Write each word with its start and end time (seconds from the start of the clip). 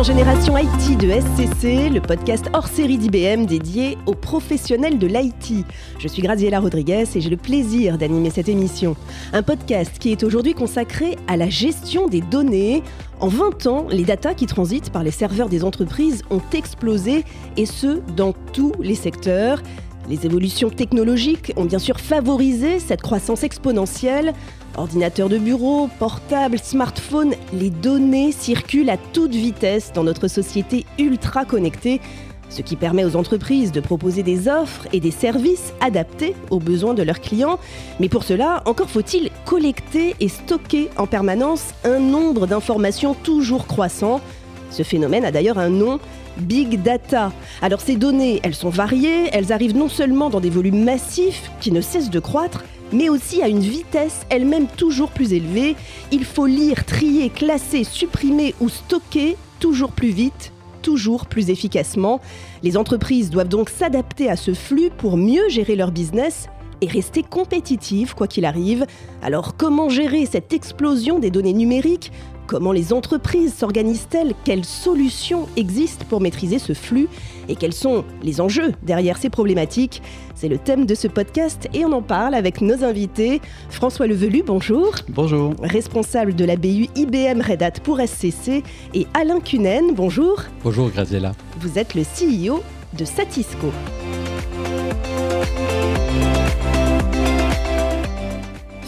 dans 0.00 0.04
Génération 0.04 0.56
IT 0.56 0.96
de 0.96 1.10
SCC, 1.10 1.90
le 1.90 2.00
podcast 2.00 2.46
hors 2.54 2.68
série 2.68 2.96
d'IBM 2.96 3.44
dédié 3.44 3.98
aux 4.06 4.14
professionnels 4.14 4.98
de 4.98 5.06
l'IT. 5.06 5.66
Je 5.98 6.08
suis 6.08 6.22
Graziella 6.22 6.58
Rodriguez 6.58 7.04
et 7.14 7.20
j'ai 7.20 7.28
le 7.28 7.36
plaisir 7.36 7.98
d'animer 7.98 8.30
cette 8.30 8.48
émission. 8.48 8.96
Un 9.34 9.42
podcast 9.42 9.98
qui 9.98 10.10
est 10.10 10.22
aujourd'hui 10.22 10.54
consacré 10.54 11.18
à 11.28 11.36
la 11.36 11.50
gestion 11.50 12.08
des 12.08 12.22
données. 12.22 12.82
En 13.20 13.28
20 13.28 13.66
ans, 13.66 13.86
les 13.90 14.04
datas 14.04 14.32
qui 14.32 14.46
transitent 14.46 14.88
par 14.88 15.02
les 15.02 15.10
serveurs 15.10 15.50
des 15.50 15.64
entreprises 15.64 16.22
ont 16.30 16.40
explosé 16.54 17.26
et 17.58 17.66
ce, 17.66 18.00
dans 18.16 18.32
tous 18.54 18.72
les 18.80 18.94
secteurs. 18.94 19.60
Les 20.10 20.26
évolutions 20.26 20.70
technologiques 20.70 21.52
ont 21.54 21.66
bien 21.66 21.78
sûr 21.78 22.00
favorisé 22.00 22.80
cette 22.80 23.00
croissance 23.00 23.44
exponentielle. 23.44 24.32
Ordinateurs 24.76 25.28
de 25.28 25.38
bureau, 25.38 25.88
portables, 26.00 26.58
smartphones, 26.58 27.34
les 27.52 27.70
données 27.70 28.32
circulent 28.32 28.90
à 28.90 28.96
toute 28.96 29.36
vitesse 29.36 29.92
dans 29.94 30.02
notre 30.02 30.26
société 30.26 30.84
ultra 30.98 31.44
connectée, 31.44 32.00
ce 32.48 32.60
qui 32.60 32.74
permet 32.74 33.04
aux 33.04 33.14
entreprises 33.14 33.70
de 33.70 33.78
proposer 33.78 34.24
des 34.24 34.48
offres 34.48 34.88
et 34.92 34.98
des 34.98 35.12
services 35.12 35.72
adaptés 35.80 36.34
aux 36.50 36.58
besoins 36.58 36.94
de 36.94 37.04
leurs 37.04 37.20
clients. 37.20 37.60
Mais 38.00 38.08
pour 38.08 38.24
cela, 38.24 38.64
encore 38.66 38.90
faut-il 38.90 39.30
collecter 39.44 40.16
et 40.18 40.26
stocker 40.26 40.90
en 40.96 41.06
permanence 41.06 41.66
un 41.84 42.00
nombre 42.00 42.48
d'informations 42.48 43.14
toujours 43.14 43.68
croissant. 43.68 44.20
Ce 44.72 44.82
phénomène 44.82 45.24
a 45.24 45.30
d'ailleurs 45.30 45.58
un 45.58 45.70
nom, 45.70 46.00
Big 46.38 46.82
Data. 46.82 47.32
Alors 47.62 47.80
ces 47.80 47.96
données, 47.96 48.40
elles 48.42 48.54
sont 48.54 48.70
variées, 48.70 49.28
elles 49.32 49.52
arrivent 49.52 49.76
non 49.76 49.88
seulement 49.88 50.30
dans 50.30 50.40
des 50.40 50.50
volumes 50.50 50.84
massifs 50.84 51.50
qui 51.60 51.72
ne 51.72 51.80
cessent 51.80 52.10
de 52.10 52.20
croître, 52.20 52.64
mais 52.92 53.08
aussi 53.08 53.42
à 53.42 53.48
une 53.48 53.60
vitesse 53.60 54.26
elle-même 54.30 54.66
toujours 54.66 55.10
plus 55.10 55.32
élevée. 55.32 55.76
Il 56.10 56.24
faut 56.24 56.46
lire, 56.46 56.84
trier, 56.84 57.30
classer, 57.30 57.84
supprimer 57.84 58.54
ou 58.60 58.68
stocker 58.68 59.36
toujours 59.60 59.92
plus 59.92 60.10
vite, 60.10 60.52
toujours 60.82 61.26
plus 61.26 61.50
efficacement. 61.50 62.20
Les 62.62 62.76
entreprises 62.76 63.30
doivent 63.30 63.48
donc 63.48 63.70
s'adapter 63.70 64.30
à 64.30 64.36
ce 64.36 64.54
flux 64.54 64.90
pour 64.96 65.16
mieux 65.16 65.48
gérer 65.48 65.76
leur 65.76 65.92
business 65.92 66.48
et 66.80 66.86
rester 66.86 67.22
compétitives 67.22 68.14
quoi 68.14 68.26
qu'il 68.26 68.44
arrive. 68.44 68.86
Alors 69.22 69.56
comment 69.56 69.88
gérer 69.88 70.26
cette 70.26 70.52
explosion 70.52 71.18
des 71.18 71.30
données 71.30 71.52
numériques? 71.52 72.10
Comment 72.50 72.72
les 72.72 72.92
entreprises 72.92 73.54
s'organisent-elles? 73.54 74.34
Quelles 74.44 74.64
solutions 74.64 75.46
existent 75.56 76.04
pour 76.08 76.20
maîtriser 76.20 76.58
ce 76.58 76.72
flux? 76.72 77.06
Et 77.48 77.54
quels 77.54 77.72
sont 77.72 78.04
les 78.24 78.40
enjeux 78.40 78.72
derrière 78.82 79.18
ces 79.18 79.30
problématiques? 79.30 80.02
C'est 80.34 80.48
le 80.48 80.58
thème 80.58 80.84
de 80.84 80.96
ce 80.96 81.06
podcast 81.06 81.68
et 81.74 81.84
on 81.84 81.92
en 81.92 82.02
parle 82.02 82.34
avec 82.34 82.60
nos 82.60 82.82
invités. 82.82 83.40
François 83.68 84.08
Levelu, 84.08 84.42
bonjour. 84.44 84.96
Bonjour. 85.10 85.54
Responsable 85.62 86.34
de 86.34 86.44
la 86.44 86.56
BU 86.56 86.88
IBM 86.96 87.40
Red 87.40 87.62
Hat 87.62 87.78
pour 87.84 88.00
SCC. 88.00 88.64
Et 88.94 89.06
Alain 89.14 89.38
Cunen, 89.38 89.94
bonjour. 89.94 90.42
Bonjour 90.64 90.90
Graziella. 90.90 91.34
Vous 91.60 91.78
êtes 91.78 91.94
le 91.94 92.02
CEO 92.02 92.64
de 92.98 93.04
Satisco. 93.04 93.68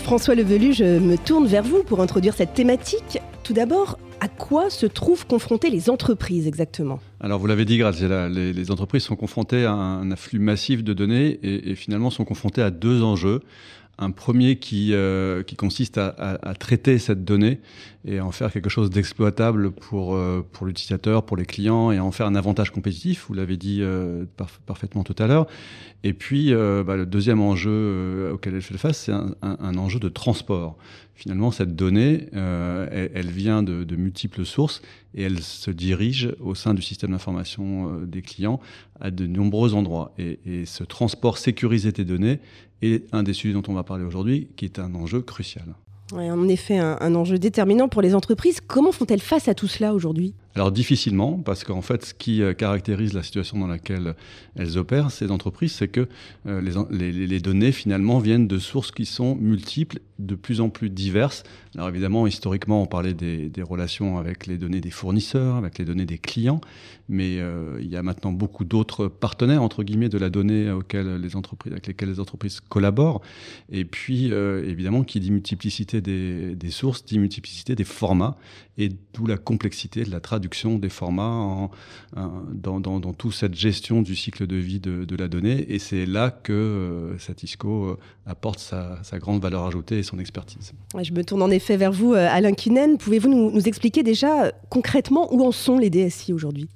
François 0.03 0.35
Levelu, 0.35 0.73
je 0.73 0.99
me 0.99 1.17
tourne 1.17 1.47
vers 1.47 1.63
vous 1.63 1.85
pour 1.85 2.01
introduire 2.01 2.35
cette 2.35 2.55
thématique. 2.55 3.21
Tout 3.45 3.55
d'abord, 3.55 3.99
à 4.21 4.29
quoi 4.29 4.71
se 4.71 4.87
trouvent 4.87 5.27
confrontées 5.27 5.69
les 5.69 5.91
entreprises 5.91 6.47
exactement? 6.47 7.01
Alors 7.19 7.41
vous 7.41 7.49
l'avez 7.49 7.65
dit, 7.65 7.77
Graziella, 7.77 8.29
les, 8.29 8.71
entreprises 8.71 9.03
sont 9.03 9.17
confrontées 9.17 9.65
à 9.65 9.73
un 9.73 10.13
afflux 10.13 10.39
massif 10.39 10.85
de 10.85 10.93
données 10.93 11.41
et, 11.43 11.75
finalement 11.75 12.11
sont 12.11 12.25
confrontées 12.25 12.63
à 12.63 12.71
deux 12.71 13.03
enjeux. 13.03 13.41
Un 13.99 14.13
premier 14.13 14.57
qui, 14.57 14.95
euh, 14.95 15.43
consiste 15.59 15.99
à, 15.99 16.55
traiter 16.59 16.99
cette 16.99 17.25
donnée 17.25 17.61
et 18.05 18.19
à 18.19 18.25
en 18.25 18.31
faire 18.31 18.53
quelque 18.53 18.71
chose 18.71 18.91
d'exploitable 18.91 19.73
pour, 19.73 20.15
euh, 20.15 20.47
pour 20.53 20.67
l'utilisateur, 20.67 21.25
pour 21.25 21.37
les 21.37 21.45
clients 21.45 21.91
et 21.91 21.99
à 21.99 22.05
en 22.05 22.13
faire 22.13 22.27
un 22.27 22.37
avantage 22.37 22.71
compétitif, 22.71 23.27
vous 23.29 23.35
l'avez 23.35 23.57
dit 23.57 23.81
euh, 23.83 24.25
parf 24.37 24.61
parfaitement 24.67 25.03
tout 25.03 25.17
à 25.19 25.27
l'heure. 25.27 25.49
Et 26.05 26.13
puis 26.15 26.53
bah, 26.53 26.97
le 26.97 27.07
deuxième 27.07 27.41
enjeu 27.41 28.31
auquel 28.33 28.55
elle 28.55 28.63
fait 28.63 28.79
face, 28.79 28.99
c'est 28.99 29.13
un, 29.13 29.77
enjeu 29.77 30.01
de 30.01 30.09
transport. 30.09 30.77
Finalement, 31.23 31.53
cette 31.53 31.77
donnée, 31.77 32.27
euh, 32.35 33.09
elle, 33.15 33.31
vient 33.31 33.63
de, 33.63 33.95
multiples 33.95 34.45
sources 34.45 34.83
et 35.15 35.23
elle 35.23 35.41
se 35.41 35.71
dirige 35.71 36.35
au 36.41 36.57
sein 36.57 36.75
du 36.75 36.83
système 36.83 37.13
d'information 37.13 38.01
des 38.05 38.23
clients 38.23 38.59
à 39.01 39.13
de 39.13 39.29
nombreux 39.29 39.75
endroits. 39.75 40.13
Et, 40.19 40.67
ce 40.67 40.83
transport 40.83 41.39
sécurisé 41.39 41.93
des 41.93 42.05
données 42.05 42.41
est 42.83 43.05
un 43.15 43.23
des 43.23 43.35
sujets 43.35 43.55
dont 43.55 43.63
on 43.69 43.73
va 43.73 43.85
parler 43.85 44.05
aujourd'hui, 44.05 44.49
qui 44.57 44.65
est 44.65 44.81
un 44.81 44.97
enjeu 44.97 45.21
crucial. 45.21 45.77
En 46.13 46.49
effet, 46.49 46.79
un, 46.79 47.15
enjeu 47.15 47.39
déterminant 47.39 47.89
pour 47.89 48.03
les 48.03 48.17
entreprises. 48.17 48.61
Comment 48.61 48.91
font-elles 48.91 49.21
face 49.21 49.47
à 49.47 49.55
tout 49.55 49.69
cela 49.69 49.95
aujourd'hui? 49.95 50.35
Alors 50.55 50.71
difficilement, 50.71 51.39
parce 51.39 51.65
qu'en 51.65 51.81
fait, 51.81 52.05
ce 52.05 52.15
qui 52.15 52.43
euh, 52.43 52.53
caractérise 52.53 53.15
la 53.15 53.23
situation 53.23 53.59
dans 53.59 53.67
laquelle 53.67 54.15
elles 54.55 54.77
opèrent, 54.77 55.11
ces 55.11 55.31
entreprises, 55.31 55.73
c'est 55.73 55.89
que 55.89 56.09
euh, 56.47 56.61
les, 56.91 57.41
données 57.41 57.73
finalement 57.73 58.19
viennent 58.19 58.47
de 58.47 58.59
sources 58.59 58.93
qui 58.93 59.07
sont 59.07 59.35
multiples, 59.37 60.01
de 60.19 60.35
plus 60.35 60.61
en 60.61 60.69
plus 60.69 60.91
diverses. 60.91 61.43
Alors 61.75 61.89
évidemment, 61.89 62.27
historiquement, 62.27 62.83
on 62.83 62.87
parlait 62.87 63.15
des, 63.15 63.51
relations 63.63 64.19
avec 64.19 64.47
les 64.47 64.59
données 64.59 64.81
des 64.81 64.91
fournisseurs, 64.91 65.57
avec 65.57 65.79
les 65.79 65.85
données 65.85 66.05
des 66.05 66.19
clients, 66.19 66.61
mais 67.09 67.39
euh, 67.39 67.79
il 67.81 67.89
y 67.89 67.97
a 67.97 68.03
maintenant 68.03 68.33
beaucoup 68.33 68.65
d'autres 68.65 69.09
partenaires 69.09 69.63
entre 69.63 69.83
guillemets 69.83 70.09
de 70.09 70.19
la 70.19 70.31
donnée 70.31 70.71
auxquels 70.71 71.17
les 71.17 71.35
entreprises, 71.35 71.73
avec 71.73 71.87
lesquelles 71.87 72.11
les 72.11 72.21
entreprises 72.21 72.61
collaborent. 72.61 73.23
Et 73.71 73.85
puis 73.85 74.27
évidemment, 74.27 75.03
qui 75.03 75.19
dit 75.19 75.31
multiplicité 75.31 76.01
des, 76.01 76.55
des 76.55 76.71
sources, 76.71 77.05
dit 77.05 77.19
multiplicité 77.19 77.75
des 77.75 77.85
formats, 77.85 78.37
et 78.79 78.91
d'où 79.15 79.27
la 79.27 79.39
complexité 79.39 80.05
de 80.05 80.11
la 80.11 80.21
traduction 80.21 80.42
des 80.79 80.89
formats 80.89 81.69
dans, 82.15 82.81
dans, 82.81 83.13
toute 83.13 83.33
cette 83.33 83.55
gestion 83.55 84.03
du 84.03 84.17
cycle 84.17 84.47
de 84.47 84.57
vie 84.57 84.81
de, 84.81 85.17
la 85.17 85.29
donnée. 85.29 85.73
Et 85.73 85.79
c'est 85.79 86.07
là 86.07 86.31
que 86.31 86.53
euh, 86.53 87.19
Satisco 87.19 87.85
euh, 87.85 87.99
apporte 88.27 88.59
sa, 88.59 89.01
grande 89.19 89.43
valeur 89.43 89.65
ajoutée 89.65 89.99
et 89.99 90.03
son 90.03 90.19
expertise. 90.19 90.73
Je 91.01 91.13
me 91.13 91.23
tourne 91.23 91.43
en 91.43 91.51
effet 91.51 91.77
vers 91.77 91.93
vous, 91.93 92.15
euh, 92.15 92.29
Alain 92.31 92.53
Kinen. 92.53 92.99
Pouvez-vous 92.99 93.29
nous 93.29 93.69
expliquer 93.69 94.03
déjà 94.03 94.53
concrètement 94.71 95.33
où 95.33 95.45
en 95.45 95.53
sont 95.53 95.79
les 95.79 95.91
DSI 95.91 96.33
aujourd'hui? 96.33 96.69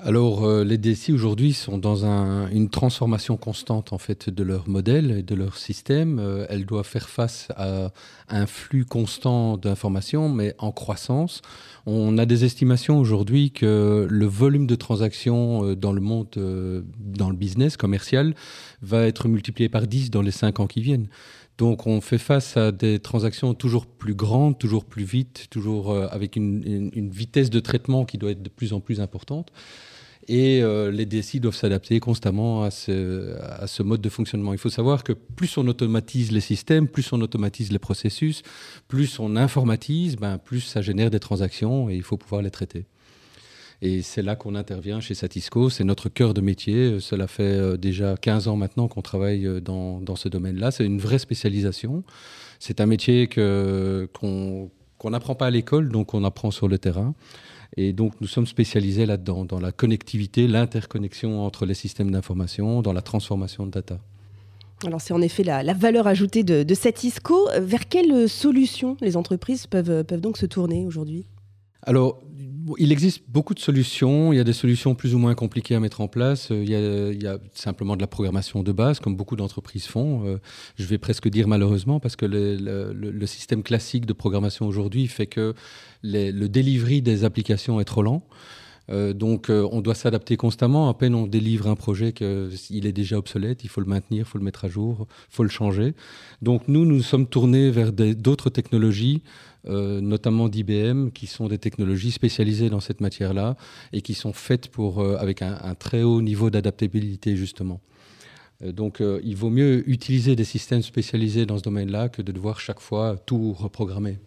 Alors, 0.00 0.44
euh, 0.44 0.62
les 0.62 0.78
DSI 0.78 1.12
aujourd'hui 1.12 1.52
sont 1.52 1.76
dans 1.76 2.06
un, 2.06 2.48
une 2.50 2.70
transformation 2.70 3.36
constante 3.36 3.92
en 3.92 3.98
fait 3.98 4.30
de 4.30 4.44
leur 4.44 4.68
modèle 4.68 5.10
et 5.10 5.22
de 5.24 5.34
leur 5.34 5.56
système. 5.56 6.20
Euh, 6.20 6.46
elles 6.48 6.66
doivent 6.66 6.86
faire 6.86 7.08
face 7.08 7.48
à 7.56 7.90
un 8.28 8.46
flux 8.46 8.84
constant 8.84 9.56
d'informations, 9.56 10.28
mais 10.28 10.54
en 10.58 10.70
croissance. 10.70 11.42
On 11.84 12.16
a 12.16 12.26
des 12.26 12.44
estimations 12.44 13.00
aujourd'hui 13.00 13.50
que 13.50 14.06
le 14.08 14.26
volume 14.26 14.68
de 14.68 14.76
transactions 14.76 15.64
euh, 15.64 15.74
dans 15.74 15.92
le 15.92 16.00
monde, 16.00 16.28
dans 17.00 17.30
le 17.30 17.36
business 17.36 17.76
commercial, 17.76 18.36
va 18.82 19.04
être 19.04 19.26
multiplié 19.26 19.68
par 19.68 19.88
10 19.88 20.12
dans 20.12 20.22
les 20.22 20.30
5 20.30 20.60
ans 20.60 20.68
qui 20.68 20.80
viennent. 20.80 21.08
Donc 21.56 21.88
on 21.88 22.00
fait 22.00 22.18
face 22.18 22.56
à 22.56 22.70
des 22.70 23.00
transactions 23.00 23.52
toujours 23.52 23.86
plus 23.86 24.14
grandes, 24.14 24.58
toujours 24.58 24.84
plus 24.84 25.02
vite, 25.02 25.48
toujours 25.50 25.92
avec 25.92 26.36
une, 26.36 27.10
vitesse 27.10 27.50
de 27.50 27.58
traitement 27.58 28.04
qui 28.04 28.16
doit 28.16 28.30
être 28.30 28.44
de 28.44 28.48
plus 28.48 28.72
en 28.72 28.78
plus 28.78 29.00
importante. 29.00 29.50
Et 30.28 30.62
euh, 30.62 30.90
les 30.90 31.06
DSI 31.06 31.40
doivent 31.40 31.56
s'adapter 31.56 32.00
constamment 32.00 32.62
à 32.62 32.70
ce, 32.70 33.34
à 33.40 33.66
ce 33.66 33.82
mode 33.82 34.02
de 34.02 34.08
fonctionnement. 34.10 34.52
Il 34.52 34.58
faut 34.58 34.68
savoir 34.68 35.02
que 35.02 35.14
plus 35.14 35.56
on 35.56 35.66
automatise 35.66 36.32
les 36.32 36.42
systèmes, 36.42 36.86
plus 36.86 37.10
on 37.12 37.20
automatise 37.22 37.72
les 37.72 37.78
processus, 37.78 38.42
plus 38.88 39.18
on 39.18 39.36
informatise, 39.36 40.16
ben, 40.16 40.36
plus 40.36 40.60
ça 40.60 40.82
génère 40.82 41.10
des 41.10 41.20
transactions 41.20 41.88
et 41.88 41.96
il 41.96 42.02
faut 42.02 42.18
pouvoir 42.18 42.42
les 42.42 42.50
traiter. 42.50 42.84
Et 43.80 44.02
c'est 44.02 44.22
là 44.22 44.36
qu'on 44.36 44.54
intervient 44.54 45.00
chez 45.00 45.14
Satisco. 45.14 45.70
C'est 45.70 45.84
notre 45.84 46.08
cœur 46.08 46.34
de 46.34 46.40
métier. 46.40 47.00
Cela 47.00 47.26
fait 47.26 47.42
euh, 47.44 47.76
déjà 47.76 48.16
15 48.16 48.48
ans 48.48 48.56
maintenant 48.56 48.88
qu'on 48.88 49.02
travaille 49.02 49.46
euh, 49.46 49.60
dans, 49.60 50.00
dans 50.00 50.16
ce 50.16 50.28
domaine-là. 50.28 50.72
C'est 50.72 50.84
une 50.84 50.98
vraie 50.98 51.20
spécialisation. 51.20 52.02
C'est 52.58 52.80
un 52.80 52.86
métier 52.86 53.28
qu'on 53.28 54.70
qu 55.00 55.08
n'apprend 55.08 55.36
pas 55.36 55.46
à 55.46 55.50
l'école, 55.50 55.90
donc 55.90 56.12
on 56.12 56.24
apprend 56.24 56.50
sur 56.50 56.68
le 56.68 56.76
terrain. 56.78 57.14
Et 57.76 57.92
donc 57.92 58.14
nous 58.20 58.26
sommes 58.26 58.46
spécialisés 58.46 59.06
là-dedans, 59.06 59.44
dans 59.44 59.60
la 59.60 59.72
connectivité, 59.72 60.48
l'interconnexion 60.48 61.44
entre 61.44 61.66
les 61.66 61.74
systèmes 61.74 62.10
d'information, 62.10 62.82
dans 62.82 62.92
la 62.92 63.02
transformation 63.02 63.66
de 63.66 63.70
data. 63.70 63.98
Alors 64.86 65.00
c'est 65.00 65.12
en 65.12 65.20
effet 65.20 65.42
la, 65.42 65.62
la, 65.62 65.74
valeur 65.74 66.06
ajoutée 66.06 66.44
de, 66.44 66.62
de 66.62 66.74
Satisco. 66.74 67.48
Vers 67.60 67.88
quelles 67.88 68.28
solutions 68.28 68.96
les 69.00 69.16
entreprises 69.16 69.66
peuvent, 69.66 70.04
peuvent 70.04 70.20
donc 70.20 70.38
se 70.38 70.46
tourner 70.46 70.86
aujourd'hui? 70.86 71.26
Alors, 71.82 72.20
il 72.78 72.92
existe 72.92 73.22
beaucoup 73.28 73.54
de 73.54 73.58
solutions. 73.60 74.32
Il 74.32 74.36
y 74.36 74.40
a 74.40 74.44
des 74.44 74.52
solutions 74.52 74.94
plus 74.94 75.14
ou 75.14 75.18
moins 75.18 75.34
compliquées 75.34 75.74
à 75.74 75.80
mettre 75.80 76.00
en 76.00 76.08
place. 76.08 76.48
Il 76.50 76.68
y 76.68 76.74
a, 76.74 77.10
il 77.10 77.22
y 77.22 77.26
a 77.26 77.38
simplement 77.54 77.96
de 77.96 78.00
la 78.00 78.06
programmation 78.06 78.62
de 78.62 78.72
base, 78.72 79.00
comme 79.00 79.16
beaucoup 79.16 79.36
d'entreprises 79.36 79.86
font. 79.86 80.26
Euh, 80.26 80.38
je 80.76 80.84
vais 80.84 80.98
presque 80.98 81.28
dire 81.28 81.48
malheureusement, 81.48 82.00
parce 82.00 82.16
que 82.16 82.26
le, 82.26 83.26
système 83.26 83.62
classique 83.62 84.06
de 84.06 84.12
programmation 84.12 84.66
aujourd'hui 84.66 85.06
fait 85.06 85.26
que 85.26 85.54
le 86.02 86.46
delivery 86.46 87.02
des 87.02 87.24
applications 87.24 87.80
est 87.80 87.84
trop 87.84 88.02
lent. 88.02 88.22
Donc 88.88 89.50
on 89.50 89.80
doit 89.80 89.94
s'adapter 89.94 90.36
constamment. 90.36 90.88
À 90.88 90.94
peine 90.94 91.14
on 91.14 91.26
délivre 91.26 91.68
un 91.68 91.74
projet 91.74 92.12
qu'il 92.12 92.86
est 92.86 92.92
déjà 92.92 93.18
obsolète, 93.18 93.64
il 93.64 93.68
faut 93.68 93.80
le 93.80 93.86
maintenir, 93.86 94.20
il 94.20 94.24
faut 94.24 94.38
le 94.38 94.44
mettre 94.44 94.64
à 94.64 94.68
jour, 94.68 95.06
il 95.30 95.34
faut 95.34 95.42
le 95.42 95.48
changer. 95.48 95.94
Donc 96.42 96.62
nous, 96.68 96.84
nous 96.84 97.02
sommes 97.02 97.26
tournés 97.26 97.70
vers 97.70 97.92
d'autres 97.92 98.50
technologies 98.50 99.22
notamment 99.64 100.48
d'IBM, 100.48 101.10
qui 101.10 101.26
sont 101.26 101.46
des 101.46 101.58
technologies 101.58 102.12
spécialisées 102.12 102.70
dans 102.70 102.80
cette 102.80 103.02
matière-là 103.02 103.56
et 103.92 104.00
qui 104.00 104.14
sont 104.14 104.32
faites 104.32 104.68
pour, 104.68 105.02
avec 105.02 105.42
un, 105.42 105.74
très 105.74 106.02
haut 106.02 106.22
niveau 106.22 106.48
d'adaptabilité, 106.48 107.36
justement. 107.36 107.80
Euh, 108.62 108.72
donc 108.72 109.00
euh, 109.00 109.20
il 109.22 109.36
vaut 109.36 109.50
mieux 109.50 109.88
utiliser 109.88 110.36
des 110.36 110.44
systèmes 110.44 110.82
spécialisés 110.82 111.46
dans 111.46 111.58
ce 111.58 111.62
domaine-là 111.62 112.08
que 112.08 112.22
de 112.22 112.32
devoir 112.32 112.60
chaque 112.60 112.80
fois 112.80 113.16
tout 113.26 113.52
reprogrammer. 113.52 114.18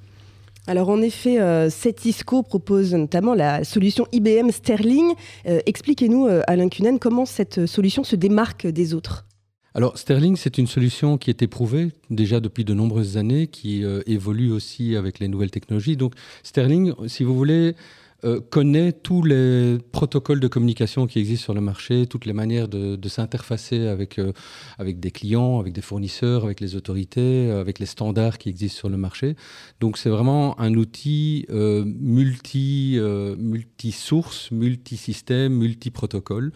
Alors 0.68 0.90
en 0.90 1.02
effet, 1.02 1.40
euh, 1.40 1.70
Cetisco 1.70 2.44
propose 2.44 2.94
notamment 2.94 3.34
la 3.34 3.64
solution 3.64 4.06
IBM 4.12 4.52
Sterling. 4.52 5.14
Expliquez-nous, 5.46 6.28
Alain 6.48 6.70
Cunen, 6.70 7.00
comment 7.00 7.26
cette 7.26 7.66
solution 7.66 8.04
se 8.04 8.16
démarque 8.16 8.68
des 8.68 8.94
autres 8.94 9.26
alors 9.74 9.98
Sterling, 9.98 10.36
c'est 10.36 10.58
une 10.58 10.68
solution 10.68 11.18
qui 11.18 11.30
est 11.30 11.42
éprouvée 11.42 11.94
déjà 12.10 12.42
depuis 12.42 12.66
de 12.66 12.74
nombreuses 12.74 13.16
années, 13.16 13.48
qui 13.48 13.86
évolue 14.06 14.52
aussi 14.52 14.98
avec 14.98 15.20
les 15.20 15.30
nouvelles 15.30 15.50
technologies. 15.50 15.96
Donc 15.96 16.14
Sterling, 16.44 16.92
si 17.08 17.24
vous 17.24 17.34
voulez, 17.34 17.76
euh, 18.24 18.40
connaît 18.40 18.92
tous 18.92 19.24
les 19.24 19.80
protocoles 19.92 20.40
de 20.40 20.48
communication 20.48 21.08
qui 21.08 21.18
existent 21.18 21.46
sur 21.46 21.54
le 21.56 21.62
marché, 21.62 22.06
toutes 22.06 22.26
les 22.26 22.34
manières 22.34 22.68
de, 22.68 23.10
s'interfacer 23.10 23.88
avec, 23.88 24.20
euh, 24.20 24.32
avec 24.78 25.00
des 25.00 25.10
clients, 25.10 25.60
avec 25.60 25.74
des 25.74 25.82
fournisseurs, 25.82 26.44
avec 26.44 26.60
les 26.60 26.76
autorités, 26.76 27.50
euh, 27.50 27.60
avec 27.60 27.80
les 27.80 27.88
standards 27.88 28.38
qui 28.38 28.50
existent 28.50 28.78
sur 28.78 28.90
le 28.90 28.98
marché. 28.98 29.36
Donc 29.80 29.98
c'est 29.98 30.10
vraiment 30.10 30.60
un 30.60 30.76
outil 30.76 31.48
multi, 31.50 32.98
multi-source, 33.38 34.52
multi-système, 34.52 35.54
multi-protocole. 35.54 36.52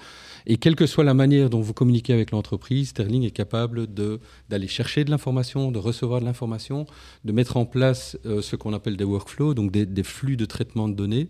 Et 0.45 0.57
quelle 0.57 0.75
que 0.75 0.85
soit 0.85 1.03
la 1.03 1.13
manière 1.13 1.50
dont 1.50 1.62
vous 1.62 1.73
communiquez 1.73 2.13
avec 2.13 2.31
l'entreprise, 2.31 2.89
Sterling 2.89 3.23
est 3.23 3.31
capable 3.31 3.88
d'aller 3.88 4.67
chercher 4.67 5.03
de 5.03 5.09
l'information, 5.09 5.71
de 5.71 5.79
recevoir 5.79 6.19
de 6.19 6.25
l'information, 6.25 6.85
de 7.23 7.31
mettre 7.31 7.57
en 7.57 7.65
place 7.65 8.17
ce 8.23 8.56
qu'on 8.56 8.73
appelle 8.73 8.97
des 8.97 9.03
workflows, 9.03 9.53
donc 9.53 9.71
des, 9.71 9.85
des 9.85 10.03
flux 10.03 10.38
de 10.38 10.45
traitement 10.45 10.88
de 10.88 10.94
données 10.94 11.29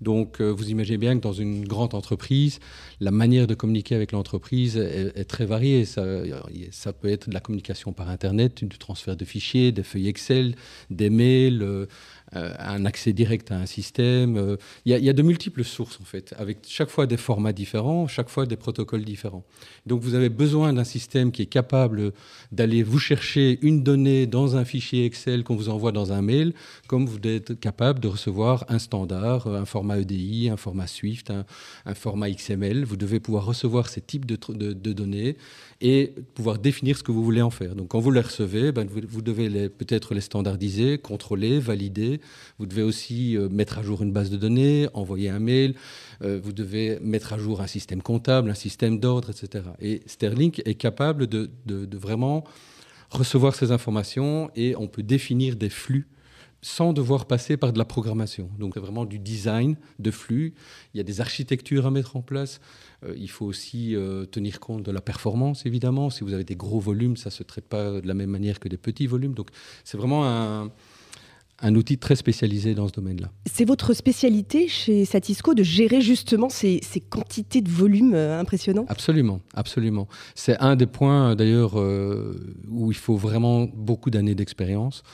donc, 0.00 0.40
euh, 0.40 0.50
vous 0.50 0.70
imaginez 0.70 0.98
bien 0.98 1.16
que 1.16 1.22
dans 1.22 1.32
une 1.32 1.66
grande 1.66 1.94
entreprise, 1.94 2.58
la 3.00 3.10
manière 3.10 3.46
de 3.46 3.54
communiquer 3.54 3.94
avec 3.94 4.12
l'entreprise 4.12 4.76
est, 4.76 5.24
très 5.24 5.46
variée. 5.46 5.84
Ça, 5.84 6.02
peut 6.92 7.08
être 7.08 7.28
de 7.28 7.34
la 7.34 7.40
communication 7.40 7.92
par 7.92 8.10
Internet, 8.10 8.64
du 8.64 8.78
transfert 8.78 9.16
de 9.16 9.24
fichiers, 9.24 9.72
des 9.72 9.82
feuilles 9.82 10.08
Excel, 10.08 10.54
des 10.90 11.10
mails, 11.10 11.62
euh, 11.62 11.86
euh, 12.34 12.52
un 12.58 12.84
accès 12.86 13.12
direct 13.12 13.52
à 13.52 13.56
un 13.56 13.66
système. 13.66 14.36
Euh, 14.36 14.56
il 14.84 14.98
y, 14.98 15.08
a 15.08 15.12
de 15.12 15.22
multiples 15.22 15.62
sources, 15.62 16.00
en 16.00 16.04
fait, 16.04 16.34
avec 16.36 16.58
chaque 16.66 16.88
fois 16.88 17.06
des 17.06 17.16
formats 17.16 17.52
différents, 17.52 18.08
chaque 18.08 18.28
fois 18.28 18.46
des 18.46 18.56
protocoles 18.56 19.04
différents. 19.04 19.44
Donc 19.86 20.02
vous 20.02 20.14
avez 20.14 20.28
besoin 20.28 20.72
d'un 20.72 20.82
système 20.82 21.30
qui 21.30 21.42
est 21.42 21.46
capable 21.46 22.12
d'aller 22.50 22.82
vous 22.82 22.98
chercher 22.98 23.60
une 23.62 23.84
donnée 23.84 24.26
dans 24.26 24.56
un 24.56 24.64
fichier 24.64 25.04
Excel 25.04 25.44
qu'on 25.44 25.54
vous 25.54 25.68
envoie 25.68 25.92
dans 25.92 26.12
un 26.12 26.20
mail, 26.20 26.52
comme 26.88 27.06
vous 27.06 27.18
êtes 27.22 27.60
capable 27.60 28.00
de 28.00 28.08
recevoir 28.08 28.64
un 28.68 28.80
standard, 28.80 29.46
un 29.46 29.64
format 29.64 29.85
EDI, 29.94 30.48
un 30.50 30.56
format 30.56 30.86
Swift, 30.86 31.30
un, 31.30 31.94
format 31.94 32.30
XML. 32.30 32.84
Vous 32.84 32.96
devez 32.96 33.20
pouvoir 33.20 33.44
recevoir 33.44 33.88
ces 33.88 34.00
types 34.00 34.26
de, 34.26 34.36
données 34.92 35.36
et 35.80 36.14
pouvoir 36.34 36.58
définir 36.58 36.98
ce 36.98 37.02
que 37.02 37.12
vous 37.12 37.24
voulez 37.24 37.42
en 37.42 37.50
faire. 37.50 37.74
Donc 37.74 37.88
quand 37.88 38.00
vous 38.00 38.10
les 38.10 38.20
recevez, 38.20 38.72
ben, 38.72 38.86
vous, 38.88 39.22
devez 39.22 39.68
peut-être 39.68 40.14
les 40.14 40.20
standardiser, 40.20 40.98
contrôler, 40.98 41.58
valider. 41.58 42.20
Vous 42.58 42.66
devez 42.66 42.82
aussi 42.82 43.36
euh, 43.36 43.48
mettre 43.48 43.78
à 43.78 43.82
jour 43.82 44.02
une 44.02 44.12
base 44.12 44.30
de 44.30 44.36
données, 44.36 44.88
envoyer 44.94 45.28
un 45.28 45.38
mail. 45.38 45.74
Euh, 46.22 46.40
vous 46.42 46.52
devez 46.52 46.98
mettre 47.00 47.32
à 47.32 47.38
jour 47.38 47.60
un 47.60 47.66
système 47.66 48.02
comptable, 48.02 48.50
un 48.50 48.54
système 48.54 48.98
d'ordre, 48.98 49.30
etc. 49.30 49.64
Et 49.80 50.02
Sterling 50.06 50.60
est 50.64 50.74
capable 50.74 51.26
de 51.26 51.48
vraiment 51.96 52.44
recevoir 53.10 53.54
ces 53.54 53.70
informations 53.72 54.50
et 54.56 54.74
on 54.76 54.88
peut 54.88 55.02
définir 55.02 55.56
des 55.56 55.70
flux 55.70 56.06
sans 56.66 56.92
devoir 56.92 57.26
passer 57.26 57.56
par 57.56 57.72
de 57.72 57.78
la 57.78 57.84
programmation. 57.84 58.50
Donc 58.58 58.74
c'est 58.74 58.80
vraiment 58.80 59.04
du 59.04 59.20
design 59.20 59.76
de 60.00 60.10
flux. 60.10 60.52
Il 60.92 60.96
y 60.96 61.00
a 61.00 61.04
des 61.04 61.20
architectures 61.20 61.86
à 61.86 61.92
mettre 61.92 62.16
en 62.16 62.22
place. 62.22 62.60
Euh, 63.04 63.14
il 63.16 63.30
faut 63.30 63.46
aussi 63.46 63.94
euh, 63.94 64.24
tenir 64.24 64.58
compte 64.58 64.82
de 64.82 64.90
la 64.90 65.00
performance, 65.00 65.64
évidemment. 65.64 66.10
Si 66.10 66.24
vous 66.24 66.32
avez 66.32 66.42
des 66.42 66.56
gros 66.56 66.80
volumes, 66.80 67.16
ça 67.16 67.30
ne 67.30 67.34
se 67.34 67.44
traite 67.44 67.66
pas 67.66 68.00
de 68.00 68.08
la 68.08 68.14
même 68.14 68.30
manière 68.30 68.58
que 68.58 68.68
des 68.68 68.78
petits 68.78 69.06
volumes. 69.06 69.32
Donc 69.32 69.50
c'est 69.84 69.96
vraiment 69.96 70.26
un, 70.26 70.72
un 71.60 71.74
outil 71.76 71.98
très 71.98 72.16
spécialisé 72.16 72.74
dans 72.74 72.88
ce 72.88 72.94
domaine-là. 72.94 73.30
C'est 73.48 73.64
votre 73.64 73.94
spécialité 73.94 74.66
chez 74.66 75.04
Satisco 75.04 75.54
de 75.54 75.62
gérer 75.62 76.00
justement 76.00 76.48
ces, 76.48 76.80
ces 76.82 76.98
quantités 76.98 77.60
de 77.60 77.70
volumes 77.70 78.14
euh, 78.14 78.40
impressionnants? 78.40 78.86
Absolument, 78.88 79.40
absolument. 79.54 80.08
C'est 80.34 80.58
un 80.58 80.74
des 80.74 80.86
points 80.86 81.36
d'ailleurs 81.36 81.76
où 81.76 82.90
il 82.90 82.98
faut 82.98 83.16
vraiment 83.16 83.68
beaucoup 83.72 84.10
d'années 84.10 84.34
d'expérience 84.34 85.04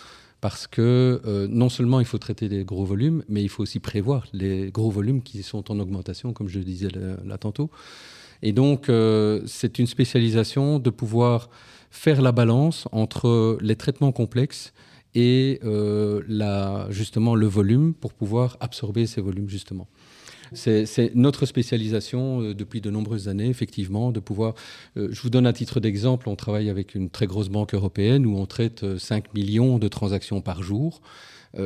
parce 0.43 0.67
que 0.67 1.23
euh, 1.25 1.47
non 1.49 1.69
seulement 1.69 2.01
il 2.01 2.05
faut 2.05 2.19
traiter 2.19 2.49
des 2.49 2.65
gros 2.65 2.85
volumes, 2.85 3.23
mais 3.29 3.45
il 3.45 3.49
faut 3.49 3.63
aussi 3.63 3.79
prévoir 3.79 4.27
les 4.33 4.73
gros 4.73 4.91
volumes 4.91 5.23
qui 5.23 5.45
sont 5.45 5.71
en 5.71 5.79
augmentation, 5.79 6.33
comme 6.33 6.49
je 6.49 6.59
le 6.59 6.65
disais 6.65 6.89
là, 7.25 7.39
tantôt. 7.39 7.71
Et 8.43 8.53
donc, 8.53 8.89
euh, 8.89 9.41
c'est 9.47 9.79
une 9.79 9.87
spécialisation 9.87 10.81
de 10.81 10.91
pouvoir 10.91 11.49
faire 11.93 12.21
la 12.21 12.33
balance 12.33 12.89
entre 12.91 13.57
les 13.61 13.77
traitements 13.77 14.11
complexes 14.11 14.73
et 15.15 15.61
euh, 15.63 16.91
justement 16.91 17.37
le 17.37 17.47
volume 17.47 17.95
pour 17.95 18.13
pouvoir 18.13 18.57
absorber 18.59 19.07
ces 19.07 19.21
volumes, 19.21 19.49
justement. 19.49 19.87
C'est 20.55 21.13
notre 21.15 21.47
spécialisation 21.47 22.43
euh, 22.43 22.55
depuis 22.55 22.81
de 22.81 22.91
nombreuses 22.91 23.29
années, 23.29 23.49
effectivement, 23.49 24.13
de 24.13 24.21
pouvoir. 24.21 24.55
Euh, 24.97 25.09
je 25.11 25.21
vous 25.23 25.31
donne 25.31 25.47
un 25.47 25.53
titre 25.53 25.81
d'exemple. 25.81 26.29
On 26.29 26.37
travaille 26.37 26.69
avec 26.71 26.95
une 26.95 27.11
très 27.11 27.27
grosse 27.27 27.49
banque 27.49 27.75
européenne 27.75 28.27
où 28.27 28.37
on 28.37 28.47
traite 28.47 28.99
5 28.99 29.25
euh, 29.25 29.29
millions 29.35 29.79
de 29.79 29.89
transactions 29.89 30.41
par 30.41 30.63
jour. 30.63 31.01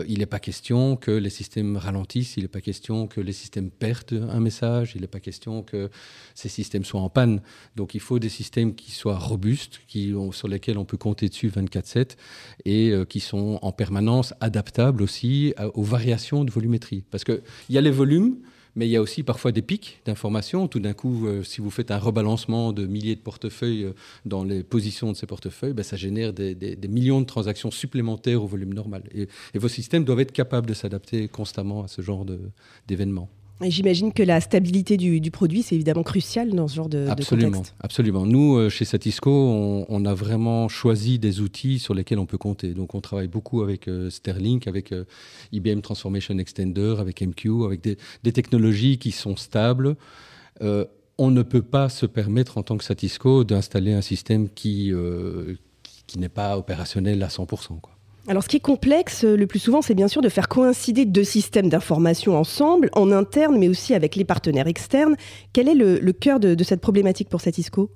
il 0.09 0.19
n'est 0.19 0.27
pas 0.27 0.41
question 0.41 0.97
que 0.97 1.13
les 1.13 1.31
systèmes 1.31 1.77
ralentissent, 1.77 2.37
il 2.37 2.43
n'est 2.43 2.49
pas 2.49 2.61
question 2.61 3.07
que 3.07 3.21
les 3.21 3.33
systèmes 3.33 3.71
perdent 3.71 4.29
un 4.33 4.41
message, 4.41 4.95
il 4.97 5.03
n'est 5.03 5.07
pas 5.07 5.21
question 5.21 5.63
que 5.63 5.91
ces 6.35 6.49
systèmes 6.49 6.85
soient 6.85 7.03
en 7.03 7.09
panne. 7.09 7.41
Donc 7.77 7.95
il 7.95 8.01
faut 8.01 8.19
des 8.19 8.29
systèmes 8.29 8.75
qui 8.75 8.91
soient 8.91 9.17
robustes, 9.19 9.81
sur 10.33 10.49
lesquels 10.49 10.79
on 10.79 10.85
peut 10.85 10.97
compter 10.97 11.29
dessus 11.29 11.51
24-7 11.51 12.17
et 12.65 12.93
qui 13.09 13.21
sont 13.21 13.61
en 13.63 13.71
permanence 13.71 14.35
adaptables 14.41 15.05
aussi 15.05 15.55
aux 15.75 15.85
variations 15.85 16.45
de 16.45 16.51
volumétrie. 16.51 17.05
Parce 17.13 17.23
qu'il 17.23 17.43
y 17.71 17.79
a 17.79 17.81
les 17.81 17.93
volumes, 17.93 18.39
mais 18.77 18.87
il 18.87 18.91
y 18.91 18.97
a 18.97 19.03
aussi 19.03 19.23
parfois 19.23 19.53
des 19.53 19.63
pics 19.63 20.01
d'informations. 20.05 20.69
Tout 20.69 20.81
d'un 20.81 20.93
coup, 20.93 21.27
euh, 21.27 21.43
si 21.43 21.61
vous 21.61 21.71
faites 21.71 21.91
un 21.91 21.99
rebalancement 21.99 22.73
de 22.73 22.87
milliers 22.87 23.17
de 23.17 23.21
portefeuilles 23.21 23.85
euh, 23.85 23.93
dans 24.27 24.45
les 24.45 24.63
positions 24.63 25.11
de 25.11 25.17
ces 25.17 25.27
portefeuilles, 25.27 25.73
ben, 25.73 25.83
ça 25.83 25.97
génère 25.97 26.33
des, 26.33 26.77
millions 26.89 27.21
de 27.21 27.27
transactions 27.27 27.71
supplémentaires 27.71 28.43
au 28.43 28.47
volume 28.47 28.75
normal. 28.75 29.03
Et, 29.15 29.29
vos 29.55 29.69
systèmes 29.69 30.05
doivent 30.05 30.21
être 30.21 30.33
capables 30.33 30.67
de 30.67 30.75
s'adapter 30.75 31.29
constamment 31.29 31.83
à 31.83 31.89
ce 31.89 32.03
genre 32.03 32.27
d'événements. 32.87 33.31
J'imagine 33.63 34.13
que 34.13 34.23
la 34.23 34.41
stabilité 34.43 34.99
du, 34.99 35.31
produit, 35.31 35.63
c'est 35.63 35.75
évidemment 35.75 36.03
crucial 36.03 36.51
dans 36.51 36.69
ce 36.69 36.75
genre 36.75 36.91
de, 36.91 37.07
absolument, 37.09 37.53
contexte. 37.53 37.75
Absolument. 37.81 38.27
Nous, 38.27 38.57
euh, 38.57 38.69
chez 38.69 38.85
Satisco, 38.85 39.31
on, 39.89 40.05
a 40.05 40.15
vraiment 40.15 40.69
choisi 40.69 41.19
des 41.19 41.41
outils 41.41 41.79
sur 41.79 41.95
lesquels 41.95 42.19
on 42.19 42.27
peut 42.27 42.37
compter. 42.37 42.75
Donc, 42.75 42.95
on 42.95 43.01
travaille 43.01 43.29
beaucoup 43.29 43.63
avec 43.63 43.89
euh, 43.89 44.11
Sterling, 44.11 44.61
avec 44.67 44.93
euh, 44.93 45.05
IBM 45.53 45.81
Transformation 45.81 46.39
Extender, 46.39 46.97
avec 46.99 47.23
MQ, 47.23 47.65
avec 47.65 47.81
des, 47.83 48.33
technologies 48.33 48.99
qui 48.99 49.11
sont 49.11 49.37
stables. 49.37 49.97
on 50.61 51.31
ne 51.31 51.43
peut 51.43 51.63
pas 51.63 51.89
se 51.89 52.05
permettre, 52.05 52.59
en 52.59 52.63
tant 52.63 52.77
que 52.77 52.85
Satisco, 52.85 53.45
d'installer 53.45 53.95
un 53.95 54.03
système 54.03 54.51
qui, 54.51 54.93
qui, 56.07 56.19
n'est 56.19 56.29
pas 56.29 56.59
opérationnel 56.59 57.23
à 57.23 57.29
100%. 57.29 57.81
Quoi. 57.81 57.96
Alors, 58.29 58.43
ce 58.43 58.49
qui 58.49 58.57
est 58.57 58.61
complexe 58.61 59.25
euh, 59.25 59.37
le 59.37 59.47
plus 59.47 59.61
souvent, 59.61 59.83
c'est 59.83 59.95
bien 59.95 60.09
sûr 60.09 60.21
de 60.21 60.29
faire 60.29 60.49
coïncider 60.49 61.05
deux 61.05 61.25
systèmes 61.25 61.69
d'information 61.69 62.37
ensemble, 62.37 62.91
en 62.93 63.13
interne, 63.13 63.57
mais 63.57 63.69
aussi 63.69 63.95
avec 63.95 64.17
les 64.17 64.25
partenaires 64.25 64.67
externes. 64.67 65.17
Quel 65.53 65.69
est 65.69 65.75
le, 65.75 66.13
cœur 66.13 66.41
de, 66.41 66.57
cette 66.65 66.81
problématique 66.81 67.29
pour 67.29 67.41
Satisco 67.41 67.91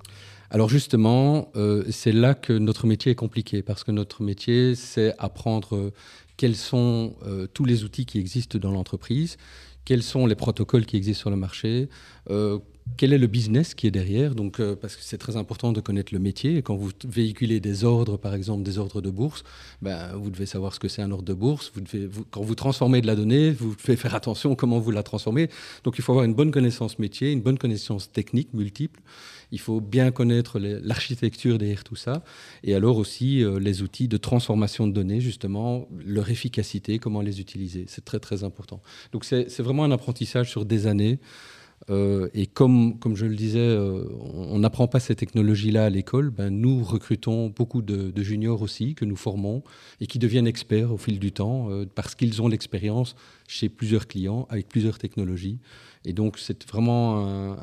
alors 0.52 0.68
justement, 0.68 1.52
euh, 1.54 1.84
c'est 1.90 2.10
là 2.10 2.34
que 2.34 2.52
notre 2.52 2.88
métier 2.88 3.12
est 3.12 3.14
compliqué, 3.14 3.62
parce 3.62 3.84
que 3.84 3.92
notre 3.92 4.24
métier, 4.24 4.74
c'est 4.74 5.14
apprendre 5.16 5.76
euh, 5.76 5.92
quels 6.36 6.56
sont 6.56 7.14
tous 7.54 7.64
les 7.64 7.84
outils 7.84 8.04
qui 8.04 8.18
existent 8.18 8.58
dans 8.58 8.72
l'entreprise, 8.72 9.36
quels 9.84 10.02
sont 10.02 10.26
les 10.26 10.34
protocoles 10.34 10.86
qui 10.86 10.96
existent 10.96 11.20
sur 11.20 11.30
le 11.30 11.36
marché, 11.36 11.88
quel 12.96 13.12
est 13.12 13.18
le 13.18 13.26
business 13.26 13.74
qui 13.74 13.86
est 13.86 13.90
derrière 13.90 14.34
Donc, 14.34 14.60
parce 14.74 14.96
que 14.96 15.02
c'est 15.02 15.18
très 15.18 15.36
important 15.36 15.72
de 15.72 15.80
connaître 15.80 16.12
le 16.12 16.20
métier. 16.20 16.62
quand 16.62 16.76
vous 16.76 16.90
véhiculez 17.06 17.60
des 17.60 17.84
ordres, 17.84 18.16
par 18.16 18.34
exemple 18.34 18.62
des 18.62 18.78
ordres 18.78 19.00
de 19.00 19.10
bourse, 19.10 19.44
ben, 19.82 20.14
vous 20.16 20.30
devez 20.30 20.46
savoir 20.46 20.74
ce 20.74 20.80
que 20.80 20.88
c'est 20.88 21.02
un 21.02 21.10
ordre 21.10 21.24
de 21.24 21.34
bourse. 21.34 21.72
Quand 22.30 22.42
vous 22.42 22.54
transformez 22.54 23.00
de 23.00 23.06
la 23.06 23.16
donnée, 23.16 23.50
vous 23.50 23.74
devez 23.74 23.96
faire 23.96 24.14
attention 24.14 24.54
comment 24.54 24.78
vous 24.78 24.90
la 24.90 25.02
transformez. 25.02 25.48
Donc, 25.84 25.98
il 25.98 26.02
faut 26.02 26.12
avoir 26.12 26.24
une 26.24 26.34
bonne 26.34 26.50
connaissance 26.50 26.98
métier, 26.98 27.32
une 27.32 27.42
bonne 27.42 27.58
connaissance 27.58 28.10
technique 28.12 28.52
multiple. 28.54 29.00
Il 29.52 29.58
faut 29.58 29.80
bien 29.80 30.10
connaître 30.10 30.58
l'architecture 30.58 31.58
derrière 31.58 31.84
tout 31.84 31.96
ça. 31.96 32.22
Et 32.62 32.74
alors 32.74 32.96
aussi 32.96 33.42
euh, 33.42 33.58
les 33.58 33.82
outils 33.82 34.08
de 34.08 34.16
transformation 34.16 34.86
de 34.86 34.92
données, 34.92 35.20
justement, 35.20 35.88
leur 36.04 36.30
efficacité, 36.30 36.98
comment 36.98 37.20
les 37.20 37.40
utiliser. 37.40 37.84
C'est 37.88 38.04
très, 38.04 38.20
très 38.20 38.44
important. 38.44 38.80
Donc 39.12 39.24
c'est 39.24 39.60
vraiment 39.60 39.84
un 39.84 39.90
apprentissage 39.90 40.50
sur 40.50 40.64
des 40.64 40.86
années. 40.86 41.18
Euh, 41.88 42.28
et 42.34 42.46
comme, 42.46 42.98
comme 42.98 43.16
je 43.16 43.24
le 43.24 43.34
disais, 43.34 43.58
euh, 43.58 44.04
on 44.34 44.58
n'apprend 44.58 44.86
pas 44.86 45.00
ces 45.00 45.14
technologies-là 45.14 45.86
à 45.86 45.90
l'école, 45.90 46.30
ben, 46.30 46.50
nous 46.50 46.84
recrutons 46.84 47.48
beaucoup 47.48 47.80
de, 47.80 48.12
juniors 48.22 48.60
aussi, 48.60 48.94
que 48.94 49.04
nous 49.04 49.16
formons, 49.16 49.62
et 50.00 50.06
qui 50.06 50.18
deviennent 50.18 50.46
experts 50.46 50.92
au 50.92 50.98
fil 50.98 51.18
du 51.18 51.32
temps, 51.32 51.68
parce 51.94 52.14
qu'ils 52.14 52.42
ont 52.42 52.48
l'expérience 52.48 53.16
chez 53.48 53.68
plusieurs 53.68 54.06
clients, 54.06 54.46
avec 54.50 54.68
plusieurs 54.68 54.98
technologies. 54.98 55.58
Et 56.04 56.12
donc, 56.12 56.38
c'est 56.38 56.68
vraiment 56.68 57.56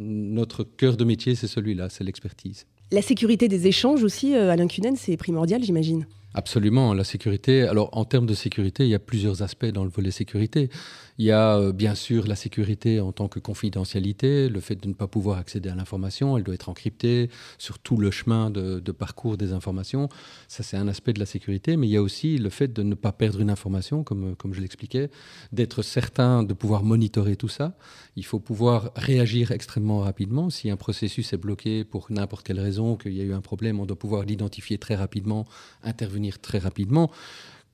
notre 0.00 0.64
cœur 0.64 0.96
de 0.96 1.04
métier, 1.04 1.34
c'est 1.34 1.46
celui-là, 1.46 1.88
c'est 1.90 2.04
l'expertise. 2.04 2.66
La 2.90 3.02
sécurité 3.02 3.48
des 3.48 3.66
échanges 3.66 4.02
aussi, 4.02 4.34
euh, 4.34 4.50
Alain 4.50 4.66
Cunen, 4.66 4.96
c'est 4.96 5.18
primordial, 5.18 5.62
j'imagine. 5.62 6.06
Absolument, 6.34 6.92
la 6.92 7.04
sécurité. 7.04 7.62
Alors, 7.62 7.88
en 7.96 8.04
termes 8.04 8.26
de 8.26 8.34
sécurité, 8.34 8.84
il 8.84 8.90
y 8.90 8.94
a 8.94 8.98
plusieurs 8.98 9.42
aspects 9.42 9.64
dans 9.66 9.82
le 9.82 9.90
volet 9.90 10.10
sécurité. 10.10 10.68
Il 11.16 11.24
y 11.24 11.32
a 11.32 11.56
euh, 11.56 11.72
bien 11.72 11.94
sûr 11.94 12.28
la 12.28 12.36
sécurité 12.36 13.00
en 13.00 13.12
tant 13.12 13.28
que 13.28 13.40
confidentialité, 13.40 14.48
le 14.48 14.60
fait 14.60 14.76
de 14.76 14.86
ne 14.86 14.92
pas 14.92 15.08
pouvoir 15.08 15.38
accéder 15.38 15.70
à 15.70 15.74
l'information, 15.74 16.36
elle 16.36 16.44
doit 16.44 16.54
être 16.54 16.68
encryptée 16.68 17.30
sur 17.56 17.78
tout 17.78 17.96
le 17.96 18.10
chemin 18.10 18.50
de, 18.50 18.92
parcours 18.92 19.36
des 19.36 19.52
informations. 19.52 20.08
Ça, 20.48 20.62
c'est 20.62 20.76
un 20.76 20.86
aspect 20.86 21.14
de 21.14 21.18
la 21.18 21.26
sécurité, 21.26 21.76
mais 21.76 21.88
il 21.88 21.90
y 21.90 21.96
a 21.96 22.02
aussi 22.02 22.36
le 22.36 22.50
fait 22.50 22.68
de 22.68 22.82
ne 22.82 22.94
pas 22.94 23.12
perdre 23.12 23.40
une 23.40 23.50
information, 23.50 24.04
comme, 24.04 24.36
comme 24.36 24.52
je 24.52 24.60
l'expliquais, 24.60 25.10
d'être 25.50 25.82
certain 25.82 26.42
de 26.42 26.52
pouvoir 26.52 26.84
monitorer 26.84 27.36
tout 27.36 27.48
ça. 27.48 27.76
Il 28.16 28.24
faut 28.24 28.38
pouvoir 28.38 28.92
réagir 28.96 29.50
extrêmement 29.50 30.00
rapidement. 30.00 30.50
Si 30.50 30.70
un 30.70 30.76
processus 30.76 31.32
est 31.32 31.36
bloqué 31.38 31.84
pour 31.84 32.06
n'importe 32.10 32.46
quelle 32.46 32.60
raison, 32.60 32.96
qu'il 32.96 33.14
y 33.14 33.20
a 33.20 33.24
eu 33.24 33.32
un 33.32 33.40
problème, 33.40 33.80
on 33.80 33.86
doit 33.86 33.98
pouvoir 33.98 34.24
l'identifier 34.24 34.78
très 34.78 34.94
rapidement, 34.94 35.46
intervenir 35.82 36.17
très 36.40 36.58
rapidement. 36.58 37.10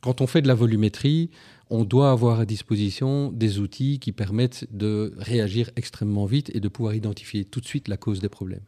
Quand 0.01 0.21
on 0.21 0.27
fait 0.27 0.43
de 0.43 0.49
la 0.49 0.55
volumétrie, 0.55 1.31
on 1.71 1.85
doit 1.85 2.11
avoir 2.11 2.41
à 2.41 2.45
disposition 2.45 3.33
des 3.33 3.59
outils 3.59 3.99
qui 3.99 4.13
permettent 4.13 4.67
de 4.71 5.15
réagir 5.17 5.71
extrêmement 5.77 6.27
vite 6.27 6.51
et 6.55 6.61
de 6.61 6.69
pouvoir 6.69 6.95
identifier 6.95 7.45
tout 7.47 7.61
de 7.61 7.67
suite 7.67 7.89
la 7.89 7.97
cause 7.97 8.21
des 8.21 8.29
problèmes. 8.29 8.65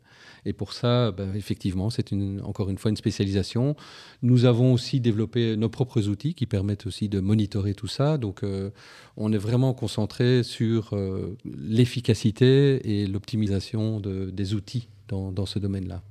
Et 0.46 0.52
pour 0.52 0.72
ça, 0.72 1.12
ben, 1.12 1.34
effectivement, 1.34 1.90
c'est 1.90 2.12
encore 2.42 2.70
une 2.70 2.78
fois 2.78 2.90
une 2.90 2.96
spécialisation. 2.96 3.76
Nous 4.22 4.44
avons 4.44 4.72
aussi 4.72 5.00
développé 5.00 5.56
nos 5.56 5.68
propres 5.68 6.08
outils 6.08 6.34
qui 6.34 6.46
permettent 6.46 6.86
aussi 6.86 7.08
de 7.08 7.20
monitorer 7.20 7.74
tout 7.74 7.88
ça. 7.88 8.16
Donc, 8.16 8.42
euh, 8.42 8.70
on 9.16 9.32
est 9.32 9.38
vraiment 9.38 9.74
concentré 9.74 10.42
sur 10.42 10.94
euh, 10.94 11.36
l'efficacité 11.44 12.80
et 12.88 13.06
l'optimisation 13.06 14.00
des 14.00 14.54
outils 14.54 14.88
dans 15.08 15.46
ce 15.46 15.58
domaine-là. 15.58 16.02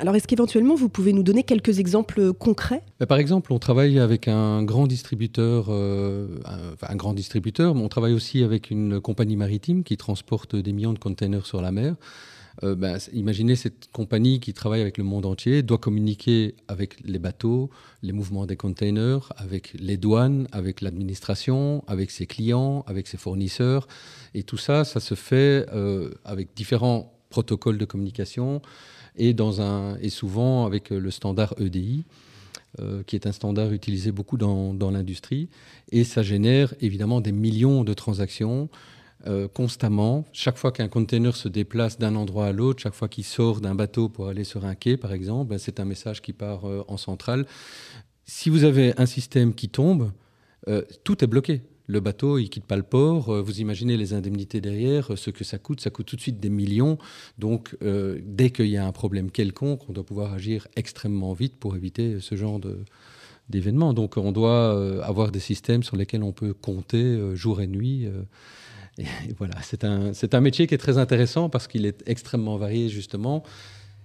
Alors, 0.00 0.16
est-ce 0.16 0.26
qu'éventuellement, 0.26 0.74
vous 0.74 0.88
pouvez 0.88 1.12
nous 1.12 1.22
donner 1.22 1.44
quelques 1.44 1.78
exemples 1.78 2.32
concrets? 2.32 2.82
Bah, 2.98 3.06
Par 3.06 3.18
exemple, 3.18 3.52
on 3.52 3.58
travaille 3.58 3.98
avec 3.98 4.26
un 4.26 4.62
grand 4.64 4.86
distributeur, 4.86 5.66
euh, 5.68 6.26
un, 6.82 6.96
grand 6.96 7.14
distributeur, 7.14 7.74
mais 7.74 7.82
on 7.82 7.88
travaille 7.88 8.12
aussi 8.12 8.42
avec 8.42 8.70
une 8.70 9.00
compagnie 9.00 9.36
maritime 9.36 9.84
qui 9.84 9.96
transporte 9.96 10.56
des 10.56 10.72
millions 10.72 10.92
de 10.92 10.98
containers 10.98 11.46
sur 11.46 11.62
la 11.62 11.70
mer. 11.70 11.94
Euh, 12.62 12.74
bah, 12.74 12.98
imaginez 13.12 13.56
cette 13.56 13.90
compagnie 13.92 14.40
qui 14.40 14.52
travaille 14.52 14.80
avec 14.80 14.98
le 14.98 15.04
monde 15.04 15.26
entier, 15.26 15.62
doit 15.62 15.78
communiquer 15.78 16.54
avec 16.68 16.98
les 17.04 17.18
bateaux, 17.18 17.70
les 18.02 18.12
mouvements 18.12 18.46
des 18.46 18.56
containers, 18.56 19.32
avec 19.36 19.74
les 19.78 19.96
douanes, 19.96 20.48
avec 20.52 20.80
l'administration, 20.80 21.84
avec 21.86 22.10
ses 22.10 22.26
clients, 22.26 22.84
avec 22.86 23.06
ses 23.06 23.16
fournisseurs. 23.16 23.86
Et 24.34 24.42
tout 24.42 24.56
ça, 24.56 24.84
ça 24.84 25.00
se 25.00 25.14
fait 25.14 25.66
euh, 25.72 26.10
avec 26.24 26.54
différents 26.54 27.12
protocoles 27.30 27.78
de 27.78 27.84
communication 27.84 28.62
et, 29.16 29.34
souvent 30.10 30.66
avec 30.66 30.92
euh, 30.92 30.98
le 30.98 31.10
standard 31.10 31.54
EDI. 31.58 32.04
Euh, 32.80 33.04
qui 33.04 33.14
est 33.14 33.28
un 33.28 33.30
standard 33.30 33.72
utilisé 33.72 34.10
beaucoup 34.10 34.36
dans, 34.36 34.74
dans 34.74 34.90
l'industrie. 34.90 35.48
Et 35.92 36.02
ça 36.02 36.24
génère 36.24 36.74
évidemment 36.80 37.20
des 37.20 37.30
millions 37.30 37.84
de 37.84 37.94
transactions 37.94 38.68
euh, 39.28 39.46
constamment. 39.46 40.24
Chaque 40.32 40.56
fois 40.56 40.72
qu'un 40.72 40.88
container 40.88 41.36
se 41.36 41.46
déplace 41.46 42.00
d'un 42.00 42.16
endroit 42.16 42.46
à 42.46 42.52
l'autre, 42.52 42.82
chaque 42.82 42.94
fois 42.94 43.06
qu'il 43.06 43.22
sort 43.22 43.60
d'un 43.60 43.76
bateau 43.76 44.08
pour 44.08 44.26
aller 44.26 44.42
sur 44.42 44.64
un 44.64 44.74
quai, 44.74 44.96
par 44.96 45.12
exemple, 45.12 45.50
ben, 45.50 45.58
c'est 45.58 45.78
un 45.78 45.84
message 45.84 46.20
qui 46.20 46.32
part 46.32 46.64
en 46.64 46.96
centrale. 46.96 47.46
Si 48.24 48.50
vous 48.50 48.64
avez 48.64 48.92
un 48.98 49.06
système 49.06 49.54
qui 49.54 49.68
tombe, 49.68 50.10
tout 51.04 51.22
est 51.22 51.28
bloqué 51.28 51.62
le 51.86 52.00
bateau, 52.00 52.38
il 52.38 52.48
quitte 52.48 52.64
pas 52.64 52.76
le 52.76 52.82
port. 52.82 53.30
Euh, 53.30 53.42
vous 53.42 53.60
imaginez 53.60 53.96
les 53.96 54.14
indemnités 54.14 54.60
derrière, 54.60 55.12
euh, 55.12 55.16
ce 55.16 55.30
que 55.30 55.44
ça 55.44 55.58
coûte. 55.58 55.80
Ça 55.80 55.90
coûte 55.90 56.06
tout 56.06 56.16
de 56.16 56.20
suite 56.20 56.40
des 56.40 56.48
millions. 56.48 56.98
Donc, 57.38 57.76
euh, 57.82 58.18
dès 58.24 58.50
qu'il 58.50 58.68
y 58.68 58.76
a 58.76 58.86
un 58.86 58.92
problème 58.92 59.30
quelconque, 59.30 59.88
on 59.88 59.92
doit 59.92 60.04
pouvoir 60.04 60.32
agir 60.32 60.66
extrêmement 60.76 61.34
vite 61.34 61.56
pour 61.56 61.76
éviter 61.76 62.20
ce 62.20 62.36
genre 62.36 62.60
d'événements. 63.50 63.92
Donc, 63.92 64.16
on 64.16 64.32
doit 64.32 65.04
avoir 65.04 65.30
des 65.30 65.40
systèmes 65.40 65.82
sur 65.82 65.96
lesquels 65.96 66.22
on 66.22 66.32
peut 66.32 66.54
compter 66.54 67.34
jour 67.34 67.60
et 67.60 67.66
nuit. 67.66 68.08
et 68.98 69.04
voilà, 69.36 69.54
c'est 69.62 69.84
un, 69.84 70.12
un 70.32 70.40
métier 70.40 70.66
qui 70.66 70.74
est 70.74 70.78
très 70.78 70.96
intéressant 70.96 71.50
parce 71.50 71.66
qu'il 71.68 71.84
est 71.84 72.02
extrêmement 72.06 72.56
varié, 72.56 72.88
justement. 72.88 73.44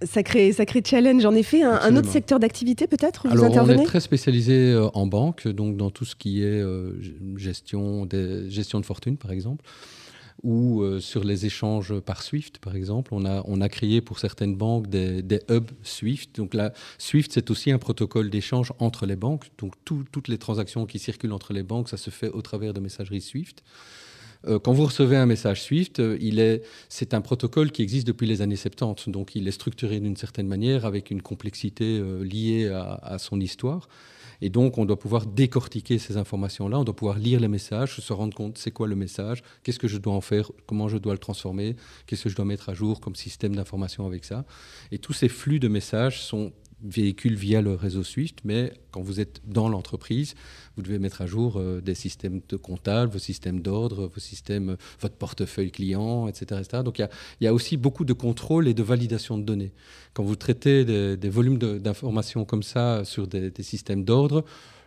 Sacré, 0.02 0.52
sacré 0.52 0.82
challenge. 0.84 1.24
En 1.26 1.34
effet, 1.34 1.62
un, 1.62 1.74
un 1.74 1.96
autre 1.96 2.08
secteur 2.08 2.40
d'activité 2.40 2.86
peut-être 2.86 3.26
Alors, 3.26 3.50
on 3.54 3.68
est 3.68 3.84
très 3.84 4.00
spécialisé 4.00 4.72
euh, 4.72 4.88
en 4.94 5.06
banque, 5.06 5.46
donc 5.46 5.76
dans 5.76 5.90
tout 5.90 6.06
ce 6.06 6.16
qui 6.16 6.42
est 6.42 6.60
euh, 6.60 6.92
gestion, 7.36 8.06
des, 8.06 8.48
gestion 8.48 8.80
de 8.80 8.86
fortune, 8.86 9.18
par 9.18 9.30
exemple, 9.30 9.62
ou 10.42 10.80
euh, 10.80 11.00
sur 11.00 11.22
les 11.22 11.44
échanges 11.44 12.00
par 12.00 12.22
SWIFT, 12.22 12.60
par 12.62 12.76
exemple. 12.76 13.12
On 13.12 13.26
a, 13.26 13.42
on 13.46 13.60
a 13.60 13.68
créé 13.68 14.00
pour 14.00 14.20
certaines 14.20 14.56
banques 14.56 14.86
des, 14.88 15.20
des 15.20 15.40
hubs 15.50 15.70
SWIFT. 15.82 16.30
Donc 16.36 16.54
là, 16.54 16.72
SWIFT, 16.96 17.32
c'est 17.32 17.50
aussi 17.50 17.70
un 17.70 17.78
protocole 17.78 18.30
d'échange 18.30 18.72
entre 18.78 19.04
les 19.04 19.16
banques. 19.16 19.50
Donc 19.58 19.74
toutes 19.84 20.28
les 20.28 20.38
transactions 20.38 20.86
qui 20.86 20.98
circulent 20.98 21.32
entre 21.32 21.52
les 21.52 21.62
banques, 21.62 21.90
ça 21.90 21.98
se 21.98 22.08
fait 22.08 22.30
au 22.30 22.40
travers 22.40 22.72
de 22.72 22.80
messageries 22.80 23.20
SWIFT. 23.20 23.62
Euh, 24.46 24.58
quand 24.58 24.72
vous 24.72 24.84
recevez 24.84 25.16
un 25.16 25.26
message 25.26 25.62
SWIFT, 25.62 26.00
euh, 26.00 26.58
c'est 26.88 27.14
un 27.14 27.20
protocole 27.20 27.70
qui 27.72 27.82
existe 27.82 28.06
depuis 28.06 28.26
les 28.26 28.42
années 28.42 28.56
70, 28.56 29.10
donc 29.10 29.34
il 29.34 29.46
est 29.46 29.52
structuré 29.52 30.00
d'une 30.00 30.16
certaine 30.16 30.46
manière 30.46 30.86
avec 30.86 31.10
une 31.10 31.20
complexité 31.20 31.98
euh, 31.98 32.22
liée 32.22 32.68
à, 32.68 33.18
son 33.18 33.40
histoire. 33.40 33.88
Et 34.42 34.48
donc, 34.48 34.78
on 34.78 34.86
doit 34.86 34.98
pouvoir 34.98 35.26
décortiquer 35.26 35.98
ces 35.98 36.16
informations-là, 36.16 36.78
on 36.78 36.84
doit 36.84 36.96
pouvoir 36.96 37.18
lire 37.18 37.40
les 37.40 37.48
messages, 37.48 37.96
se 37.96 38.12
rendre 38.14 38.34
compte 38.34 38.56
c'est 38.56 38.70
quoi 38.70 38.88
le 38.88 38.96
message, 38.96 39.42
qu'est-ce 39.62 39.78
que 39.78 39.88
je 39.88 39.98
dois 39.98 40.14
en 40.14 40.22
faire, 40.22 40.50
comment 40.66 40.88
je 40.88 40.96
dois 40.96 41.12
le 41.12 41.18
transformer, 41.18 41.76
qu'est-ce 42.06 42.24
que 42.24 42.30
je 42.30 42.36
dois 42.36 42.46
mettre 42.46 42.70
à 42.70 42.74
jour 42.74 43.00
comme 43.00 43.14
système 43.14 43.54
d'information 43.54 44.06
avec 44.06 44.24
ça. 44.24 44.46
Et 44.92 44.98
tous 44.98 45.12
ces 45.12 45.28
flux 45.28 45.60
de 45.60 45.68
messages 45.68 46.22
sont 46.22 46.52
véhicule 46.82 47.34
via 47.34 47.60
le 47.60 47.74
réseau 47.74 48.02
SWIFT, 48.02 48.36
mais 48.44 48.72
quand 48.90 49.02
vous 49.02 49.20
êtes 49.20 49.40
dans 49.46 49.68
l'entreprise, 49.68 50.34
vous 50.76 50.82
devez 50.82 50.98
mettre 50.98 51.22
à 51.22 51.26
jour 51.26 51.56
euh, 51.56 51.80
des 51.80 51.94
systèmes 51.94 52.40
de 52.48 52.56
comptable, 52.56 53.12
vos 53.12 53.18
systèmes 53.18 53.60
d'ordre, 53.60 54.06
vos 54.06 54.20
systèmes, 54.20 54.76
votre 55.00 55.16
portefeuille 55.16 55.70
client, 55.70 56.28
etc. 56.28 56.62
Donc 56.84 56.98
il 56.98 57.08
y, 57.40 57.46
a 57.46 57.54
aussi 57.54 57.76
beaucoup 57.76 58.04
de 58.04 58.12
contrôle 58.12 58.68
et 58.68 58.74
de 58.74 58.82
validation 58.82 59.38
de 59.38 59.42
données. 59.42 59.72
Quand 60.14 60.24
vous 60.24 60.36
traitez 60.36 60.84
des, 60.84 61.28
volumes 61.28 61.58
d'informations 61.58 62.44
comme 62.44 62.62
ça 62.62 63.04
sur 63.04 63.26
des, 63.26 63.52
systèmes 63.62 64.04
d'ordre, 64.04 64.44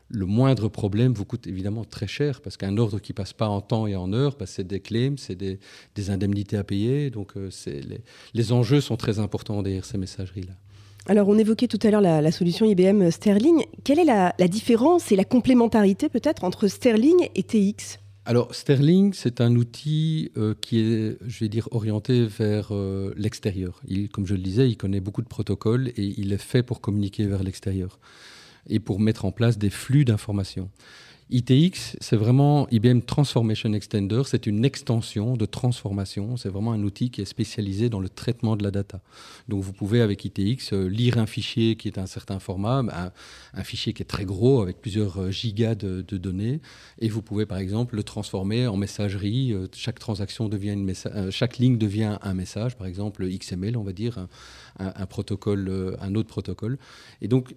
le 0.09 0.25
moindre 0.25 0.67
problème 0.67 1.13
vous 1.13 1.25
coûte 1.25 1.47
évidemment 1.47 1.85
très 1.85 2.07
cher 2.07 2.41
parce 2.41 2.57
qu'un 2.57 2.77
ordre 2.77 2.99
qui 2.99 3.13
passe 3.13 3.33
pas 3.33 3.47
en 3.47 3.61
temps 3.61 3.87
et 3.87 3.95
en 3.95 4.13
heure, 4.13 4.35
bah, 4.37 4.45
c'est 4.45 4.67
des 4.67 4.79
claims, 4.79 5.15
c'est 5.17 5.35
des, 5.35 5.59
indemnités 6.09 6.57
à 6.57 6.63
payer. 6.63 7.09
Donc 7.09 7.37
euh, 7.37 7.49
les, 7.65 8.01
les 8.33 8.51
enjeux 8.51 8.81
sont 8.81 8.97
très 8.97 9.19
importants 9.19 9.61
derrière 9.63 9.85
ces 9.85 9.97
messageries-là. 9.97 10.53
Alors, 11.05 11.27
on 11.27 11.37
évoquait 11.37 11.67
tout 11.67 11.79
à 11.83 11.91
l'heure 11.91 12.01
la, 12.01 12.31
solution 12.31 12.65
IBM 12.65 13.11
Sterling. 13.11 13.65
Quelle 13.83 13.99
est 13.99 14.05
la, 14.05 14.31
différence 14.47 15.11
et 15.11 15.17
la 15.17 15.25
complémentarité 15.25 16.07
peut-être 16.07 16.43
entre 16.43 16.67
Sterling 16.67 17.29
et 17.35 17.43
TX 17.43 17.99
alors, 18.25 18.55
Sterling, 18.55 19.11
c'est 19.11 19.41
un 19.41 19.53
outil 19.57 20.31
euh, 20.37 20.55
qui 20.61 20.79
est, 20.79 21.17
je 21.27 21.39
vais 21.41 21.49
dire, 21.49 21.67
orienté 21.71 22.25
vers 22.25 22.69
euh, 22.71 23.13
l'extérieur. 23.17 23.81
Comme 24.13 24.25
je 24.25 24.35
le 24.35 24.39
disais, 24.39 24.69
il 24.69 24.77
connaît 24.77 25.01
beaucoup 25.01 25.21
de 25.21 25.27
protocoles 25.27 25.89
et 25.89 26.13
il 26.17 26.31
est 26.31 26.41
fait 26.41 26.63
pour 26.63 26.79
communiquer 26.79 27.25
vers 27.25 27.43
l'extérieur 27.43 27.99
et 28.69 28.79
pour 28.79 29.01
mettre 29.01 29.25
en 29.25 29.33
place 29.33 29.57
des 29.57 29.69
flux 29.69 30.05
d'informations. 30.05 30.69
ITX, 31.29 31.97
c'est 31.99 32.15
vraiment 32.15 32.67
IBM 32.69 33.01
Transformation 33.01 33.73
Extender, 33.73 34.21
c'est 34.25 34.45
une 34.45 34.65
extension 34.65 35.35
de 35.35 35.45
transformation, 35.45 36.37
c'est 36.37 36.49
vraiment 36.49 36.73
un 36.73 36.83
outil 36.83 37.09
qui 37.09 37.21
est 37.21 37.25
spécialisé 37.25 37.89
dans 37.89 37.99
le 37.99 38.09
traitement 38.09 38.55
de 38.55 38.63
la 38.63 38.71
data. 38.71 39.01
Donc 39.47 39.63
vous 39.63 39.73
pouvez 39.73 40.01
avec 40.01 40.25
ITX 40.25 40.73
euh, 40.73 40.87
lire 40.87 41.17
un 41.17 41.25
fichier 41.25 41.75
qui 41.75 41.87
est 41.87 41.97
un 41.97 42.05
certain 42.05 42.39
format, 42.39 42.83
un, 43.53 43.63
fichier 43.63 43.93
qui 43.93 44.01
est 44.01 44.05
très 44.05 44.25
gros 44.25 44.61
avec 44.61 44.81
plusieurs 44.81 45.21
euh, 45.21 45.31
gigas 45.31 45.75
de, 45.75 46.01
données, 46.17 46.61
et 46.99 47.09
vous 47.09 47.21
pouvez 47.21 47.45
par 47.45 47.57
exemple 47.57 47.95
le 47.95 48.03
transformer 48.03 48.67
en 48.67 48.77
messagerie, 48.77 49.53
euh, 49.53 49.67
chaque 49.73 49.99
transaction 49.99 50.49
devient 50.49 50.73
une 50.73 50.93
chaque 51.31 51.57
ligne 51.57 51.77
devient 51.77 52.17
un 52.21 52.33
message, 52.33 52.75
par 52.75 52.87
exemple 52.87 53.27
XML 53.27 53.77
on 53.77 53.83
va 53.83 53.93
dire, 53.93 54.27
un 54.79 55.05
protocole, 55.05 55.97
un 55.99 56.15
autre 56.15 56.27
protocole. 56.27 56.77
Et 57.21 57.27
donc 57.27 57.55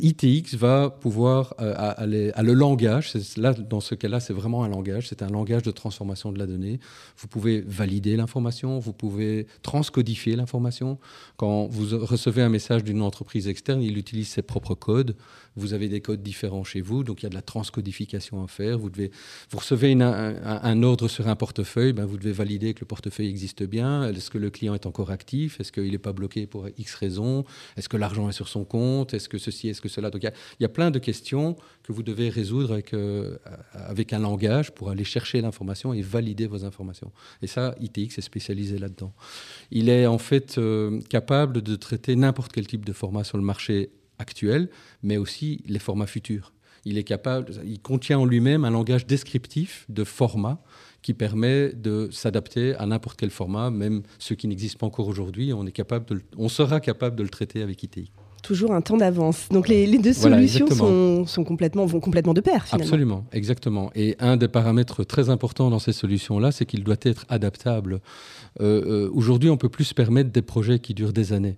ITX 0.00 0.54
va 0.56 0.90
pouvoir 0.90 1.54
euh, 1.60 1.74
aller 1.76 2.30
à 2.34 2.42
le 2.42 2.54
langage. 2.54 3.12
Là, 3.36 3.52
dans 3.52 3.80
ce 3.80 3.94
cas-là, 3.94 4.20
c'est 4.20 4.32
vraiment 4.32 4.64
un 4.64 4.68
langage. 4.68 5.08
C'est 5.08 5.22
un 5.22 5.28
langage 5.28 5.62
de 5.62 5.70
transformation 5.70 6.32
de 6.32 6.38
la 6.38 6.46
donnée. 6.46 6.80
Vous 7.18 7.28
pouvez 7.28 7.60
valider 7.60 8.16
l'information, 8.16 8.78
vous 8.78 8.92
pouvez 8.92 9.46
transcodifier 9.62 10.36
l'information. 10.36 10.98
Quand 11.36 11.66
vous 11.66 11.98
recevez 11.98 12.42
un 12.42 12.48
message 12.48 12.84
d'une 12.84 13.02
entreprise 13.02 13.48
externe, 13.48 13.82
il 13.82 13.98
utilise 13.98 14.28
ses 14.28 14.42
propres 14.42 14.74
codes. 14.74 15.16
Vous 15.54 15.74
avez 15.74 15.88
des 15.88 16.00
codes 16.00 16.22
différents 16.22 16.64
chez 16.64 16.80
vous, 16.80 17.04
donc 17.04 17.22
il 17.22 17.24
y 17.24 17.26
a 17.26 17.28
de 17.28 17.34
la 17.34 17.42
transcodification 17.42 18.42
à 18.42 18.46
faire. 18.46 18.78
Vous 18.78 18.88
devez, 18.88 19.10
vous 19.50 19.58
recevez 19.58 19.92
un, 19.92 20.82
ordre 20.82 21.08
sur 21.08 21.28
un 21.28 21.36
portefeuille, 21.36 21.92
ben 21.92 22.06
vous 22.06 22.16
devez 22.16 22.32
valider 22.32 22.72
que 22.72 22.80
le 22.80 22.86
portefeuille 22.86 23.28
existe 23.28 23.62
bien. 23.62 24.08
Est-ce 24.08 24.30
que 24.30 24.38
le 24.38 24.48
client 24.48 24.74
est 24.74 24.86
encore 24.86 25.10
actif? 25.10 25.60
Est-ce 25.60 25.70
qu'il 25.70 25.90
n'est 25.90 25.98
pas 25.98 26.14
bloqué 26.14 26.46
pour 26.46 26.68
X 26.78 26.94
raisons? 26.94 27.44
Est-ce 27.76 27.90
que 27.90 27.98
l'argent 27.98 28.30
est 28.30 28.32
sur 28.32 28.48
son 28.48 28.64
compte? 28.64 29.12
Est-ce 29.12 29.28
que 29.28 29.36
ceci 29.36 29.68
Est-ce 29.68 29.81
que 29.82 29.88
cela 29.88 30.10
Donc 30.10 30.22
il 30.22 30.32
y, 30.60 30.64
a, 30.64 30.68
plein 30.68 30.90
de 30.90 30.98
questions 30.98 31.56
que 31.82 31.92
vous 31.92 32.02
devez 32.02 32.30
résoudre 32.30 32.72
avec, 32.72 32.94
euh, 32.94 33.36
avec 33.72 34.12
un 34.12 34.20
langage 34.20 34.70
pour 34.72 34.88
aller 34.88 35.04
chercher 35.04 35.40
l'information 35.42 35.92
et 35.92 36.00
valider 36.00 36.46
vos 36.46 36.64
informations. 36.64 37.12
Et 37.42 37.46
ça, 37.46 37.74
ITX 37.80 38.18
est 38.18 38.22
spécialisé 38.22 38.78
là-dedans. 38.78 39.12
Il 39.70 39.88
est 39.88 40.06
en 40.06 40.18
fait 40.18 40.56
euh, 40.56 41.00
capable 41.10 41.60
de 41.60 41.76
traiter 41.76 42.16
n'importe 42.16 42.52
quel 42.52 42.66
type 42.66 42.84
de 42.84 42.92
format 42.92 43.24
sur 43.24 43.36
le 43.36 43.44
marché 43.44 43.90
actuel, 44.18 44.70
mais 45.02 45.16
aussi 45.16 45.62
les 45.66 45.78
formats 45.78 46.06
futurs. 46.06 46.52
Il 46.84 46.98
est 46.98 47.04
capable, 47.04 47.52
il 47.64 47.80
contient 47.80 48.18
en 48.18 48.24
lui-même 48.24 48.64
un 48.64 48.70
langage 48.70 49.06
descriptif 49.06 49.86
de 49.88 50.04
format 50.04 50.60
qui 51.00 51.14
permet 51.14 51.72
de 51.72 52.08
s'adapter 52.10 52.74
à 52.76 52.86
n'importe 52.86 53.18
quel 53.18 53.30
format, 53.30 53.70
même 53.70 54.02
ceux 54.18 54.34
qui 54.34 54.48
n'existent 54.48 54.78
pas 54.78 54.86
encore 54.86 55.08
aujourd'hui. 55.08 55.52
On 55.52 55.66
on 56.38 56.48
sera 56.48 56.80
capable 56.80 57.16
de 57.16 57.22
le 57.22 57.28
traiter 57.28 57.62
avec 57.62 57.82
ITI. 57.82 58.10
Toujours 58.42 58.72
un 58.72 58.80
temps 58.80 58.96
d'avance. 58.96 59.48
Donc 59.50 59.68
les, 59.68 59.86
deux 59.98 60.12
solutions 60.12 60.66
sont, 61.26 61.44
complètement, 61.44 61.86
vont 61.86 62.00
complètement 62.00 62.34
de 62.34 62.40
pair 62.40 62.66
finalement. 62.66 62.84
Absolument, 62.84 63.24
exactement. 63.32 63.90
Et 63.94 64.16
un 64.18 64.36
des 64.36 64.48
paramètres 64.48 65.04
très 65.04 65.30
importants 65.30 65.70
dans 65.70 65.78
ces 65.78 65.92
solutions-là, 65.92 66.50
c'est 66.50 66.66
qu'il 66.66 66.82
doit 66.82 66.96
être 67.02 67.24
adaptable. 67.28 68.00
Euh, 68.60 69.06
euh, 69.06 69.10
aujourd'hui, 69.14 69.48
on 69.48 69.56
peut 69.56 69.68
plus 69.68 69.84
se 69.84 69.94
permettre 69.94 70.30
des 70.30 70.42
projets 70.42 70.80
qui 70.80 70.92
durent 70.92 71.12
des 71.12 71.32
années. 71.32 71.56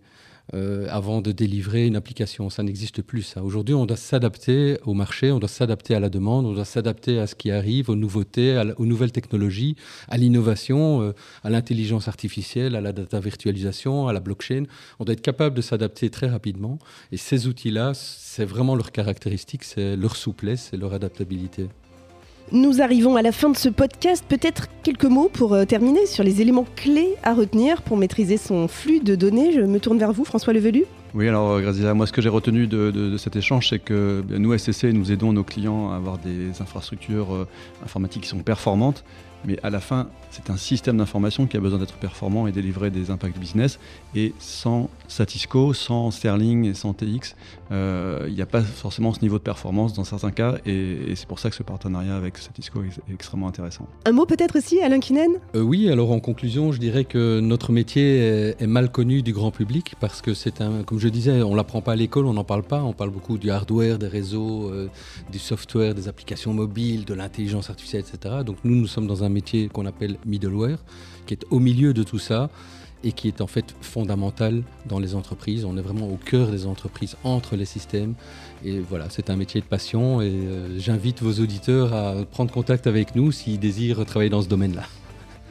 Euh, 0.53 0.87
avant 0.91 1.23
de 1.23 1.33
délivrer 1.33 1.87
une 1.87 1.97
application. 1.97 2.51
Ça 2.51 2.63
n'existe 2.63 3.01
plus. 3.01 3.35
Aujourd'hui, 3.43 3.75
on 3.75 3.87
doit 3.87 3.97
s'adapter 3.97 4.77
au 4.85 4.93
marché, 4.93 5.33
on 5.33 5.39
doit 5.39 5.49
s'adapter 5.49 5.95
à 5.95 6.01
la 6.01 6.11
demande, 6.11 6.45
on 6.45 6.53
doit 6.53 6.67
s'adapter 6.67 7.19
à 7.19 7.27
ce 7.27 7.35
qui 7.35 7.51
arrive, 7.51 7.89
aux 7.89 7.97
nouveautés, 7.97 8.63
aux 8.77 8.85
nouvelles 8.85 9.11
technologies, 9.11 9.75
à 10.07 10.19
l'innovation, 10.19 11.01
euh, 11.01 11.13
à 11.45 11.51
l'intelligence 11.51 12.09
artificielle, 12.09 12.77
à 12.77 12.83
la 12.83 12.93
data 12.93 13.21
virtualisation, 13.21 14.07
à 14.07 14.13
la 14.13 14.21
blockchain. 14.21 14.65
On 14.99 15.05
doit 15.05 15.15
être 15.15 15.23
capable 15.23 15.57
de 15.57 15.63
s'adapter 15.63 16.11
très 16.11 16.29
rapidement. 16.29 16.79
Et 17.11 17.17
ces 17.17 17.47
outils-là, 17.47 17.93
c'est 17.95 18.45
vraiment 18.45 18.75
leur 18.77 18.93
caractéristique, 18.93 19.65
c'est 19.65 19.97
leur 19.97 20.15
souplesse 20.15 20.75
et 20.75 20.77
leur 20.77 20.93
adaptabilité. 20.93 21.69
Nous 22.53 22.83
arrivons 22.83 23.17
à 23.17 23.23
la 23.23 23.33
fin 23.33 23.49
de 23.49 23.57
ce 23.57 23.71
podcast. 23.71 24.23
Peut-être 24.29 24.69
quelques 24.83 25.07
mots 25.07 25.31
pour 25.33 25.55
euh, 25.55 25.65
terminer 25.65 26.05
sur 26.05 26.23
les 26.23 26.43
éléments 26.43 26.67
clés 26.77 27.15
à 27.23 27.33
retenir 27.33 27.81
pour 27.81 27.97
maîtriser 27.97 28.37
son 28.37 28.69
flux 28.69 29.01
de 29.01 29.15
données. 29.15 29.51
Je 29.53 29.61
me 29.63 29.81
tourne 29.81 29.99
vers 29.99 30.13
vous, 30.13 30.27
François 30.27 30.53
Levelu. 30.53 30.85
Oui, 31.15 31.27
alors 31.27 31.53
euh, 31.53 31.61
Graziella, 31.63 31.95
moi 31.95 32.07
ce 32.07 32.13
que 32.13 32.21
j'ai 32.21 32.29
retenu 32.29 32.67
de, 32.67 33.17
cet 33.17 33.37
échange, 33.37 33.71
c'est 33.71 33.79
que 33.79 34.23
nous, 34.29 34.57
SCC, 34.57 34.93
nous 34.93 35.11
aidons 35.11 35.33
nos 35.33 35.43
clients 35.43 35.91
à 35.93 35.97
avoir 35.97 36.19
des 36.19 36.61
infrastructures 36.61 37.35
euh, 37.35 37.49
informatiques 37.83 38.25
qui 38.25 38.29
sont 38.29 38.43
performantes, 38.43 39.05
mais 39.47 39.59
à 39.63 39.71
la 39.71 39.81
fin, 39.81 40.09
c'est 40.31 40.51
un 40.51 40.57
système 40.57 40.99
d'information 40.99 41.47
qui 41.47 41.57
a 41.57 41.61
besoin 41.61 41.79
d'être 41.79 41.95
performant 41.95 42.47
et 42.47 42.53
délivrer 42.53 42.91
des 42.91 43.11
impacts 43.11 43.39
business. 43.39 43.79
Et 44.15 44.35
sans 44.39 44.91
Satisco, 45.09 45.73
sans 45.73 46.11
Sterling 46.11 46.65
et 46.65 46.75
sans 46.75 46.93
TX, 46.95 47.37
euh, 47.71 48.25
il 48.29 48.35
n'y 48.35 48.43
a 48.43 48.47
pas 48.47 48.63
forcément 48.63 49.13
ce 49.13 49.21
niveau 49.21 49.39
de 49.39 49.43
performance 49.43 49.93
dans 49.93 50.05
certains 50.05 50.31
cas. 50.31 50.57
Et, 50.67 51.15
c'est 51.15 51.27
pour 51.27 51.39
ça 51.39 51.51
que 51.51 51.57
ce 51.57 51.63
partenariat 51.63 52.17
avec 52.17 52.39
Satisco 52.39 52.83
est, 52.83 53.13
extrêmement 53.13 53.49
intéressant. 53.49 53.87
Un 54.07 54.13
mot 54.13 54.27
peut-être 54.27 54.59
aussi, 54.59 54.81
Alain 54.81 55.01
Kinen 55.01 55.33
euh, 55.55 55.61
Oui, 55.61 55.91
alors 55.91 56.11
en 56.11 56.21
conclusion, 56.21 56.73
je 56.73 56.79
dirais 56.79 57.05
que 57.05 57.41
notre 57.41 57.73
métier 57.73 58.55
est, 58.59 58.67
mal 58.67 58.91
connu 58.91 59.23
du 59.23 59.33
grand 59.33 59.51
public 59.51 59.95
parce 60.01 60.21
que 60.23 60.35
c'est 60.35 60.61
un, 60.61 60.83
comme 60.83 60.99
je 60.99 61.09
disais, 61.09 61.43
on 61.43 61.53
ne 61.53 61.57
l'apprend 61.57 61.81
pas 61.81 61.93
à 61.93 61.97
l'école, 61.97 62.27
on 62.27 62.33
n'en 62.33 62.45
parle 62.45 62.63
pas. 62.63 62.83
On 62.83 62.93
parle 62.93 63.11
beaucoup 63.11 63.39
du 63.39 63.51
hardware, 63.51 63.99
des 63.99 64.09
réseaux, 64.09 64.71
euh, 64.71 64.89
du 65.31 65.39
software, 65.39 65.95
des 65.95 66.09
applications 66.09 66.53
mobiles, 66.53 67.05
de 67.05 67.15
l'intelligence 67.15 67.71
artificielle, 67.71 68.03
etc. 68.03 68.37
Donc 68.45 68.57
nous, 68.65 68.75
nous 68.75 68.87
sommes 68.87 69.07
dans 69.07 69.23
un 69.23 69.29
métier 69.29 69.69
qu'on 69.69 69.87
appelle 69.87 70.17
middleware, 70.25 70.79
qui 71.27 71.35
est 71.35 71.45
au 71.51 71.59
milieu 71.61 71.95
de 71.95 72.03
tout 72.03 72.19
ça 72.19 72.51
et 73.05 73.13
qui 73.13 73.29
est 73.29 73.41
en 73.41 73.47
fait 73.47 73.75
fondamental 73.81 74.63
dans 74.87 74.99
les 74.99 75.15
entreprises. 75.15 75.65
On 75.65 75.77
est 75.77 75.83
vraiment 75.83 76.09
au 76.09 76.17
cœur 76.17 76.51
des 76.51 76.67
entreprises, 76.67 77.17
entre 77.23 77.57
les 77.57 77.67
systèmes. 77.67 78.15
Et 78.65 78.81
voilà, 78.81 79.07
c'est 79.11 79.31
un 79.31 79.37
métier 79.37 79.61
de 79.61 79.67
passion 79.67 80.21
et 80.21 80.31
euh, 80.31 80.79
j'invite 80.79 81.23
vos 81.23 81.41
auditeurs 81.41 81.93
à 81.93 82.25
prendre 82.25 82.53
contact 82.53 82.87
avec 82.87 83.15
nous 83.15 83.31
s'ils 83.31 83.61
désirent 83.61 84.05
travailler 84.07 84.31
dans 84.31 84.43
ce 84.43 84.49
domaine-là. 84.49 84.85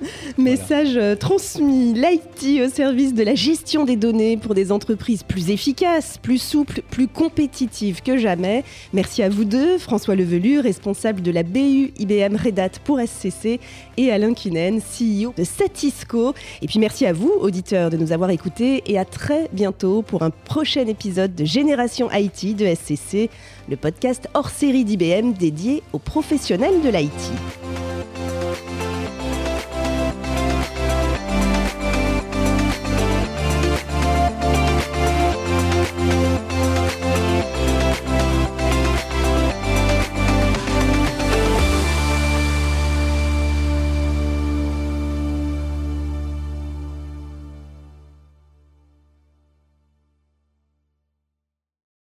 Message 0.38 0.98
euh, 0.98 1.16
transmis, 1.16 1.94
l'IT 1.94 2.62
au 2.62 2.70
service 2.70 3.14
de 3.14 3.24
la 3.24 3.36
gestion 3.36 3.86
des 3.86 3.96
données 3.96 4.38
pour 4.38 4.54
des 4.54 4.72
entreprises 4.72 5.24
plus 5.24 5.50
efficaces, 5.50 6.18
plus 6.18 6.40
souples, 6.40 6.82
plus 6.90 7.08
compétitives 7.08 8.02
que 8.02 8.18
jamais. 8.18 8.64
Merci 8.94 9.24
à 9.24 9.30
vous 9.30 9.46
deux, 9.46 9.78
François 9.78 10.16
Levelu, 10.16 10.60
responsable 10.60 11.22
de 11.22 11.32
la 11.32 11.44
BU 11.44 11.94
IBM 12.00 12.36
Red 12.36 12.60
Hat 12.60 12.70
pour 12.84 13.00
SCC, 13.00 13.60
et 13.98 14.12
Alain 14.12 14.34
Kinen, 14.34 14.80
CEO 14.80 15.34
de 15.38 15.44
Satisco. 15.44 16.34
Et 16.62 16.68
puis 16.68 16.80
merci 16.80 17.06
à 17.06 17.14
vous, 17.14 17.32
auditeurs, 17.40 17.90
de 17.90 17.98
nous 17.98 18.12
avoir 18.12 18.30
écoutés 18.30 18.84
et 18.88 18.98
à 18.98 19.06
très 19.06 19.50
bientôt 19.54 20.02
pour 20.02 20.24
un 20.24 20.32
prochain 20.32 20.88
épisode 20.88 21.36
de 21.36 21.46
Génération 21.46 22.10
IT 22.12 22.56
de 22.56 22.74
SCC, 22.74 23.30
le 23.70 23.76
podcast 23.76 24.28
hors 24.34 24.50
série 24.50 24.84
d'IBM 24.84 25.34
dédié 25.34 25.84
aux 25.94 26.00
professionnels 26.00 26.82
de 26.82 26.90
l'IT. 26.90 27.73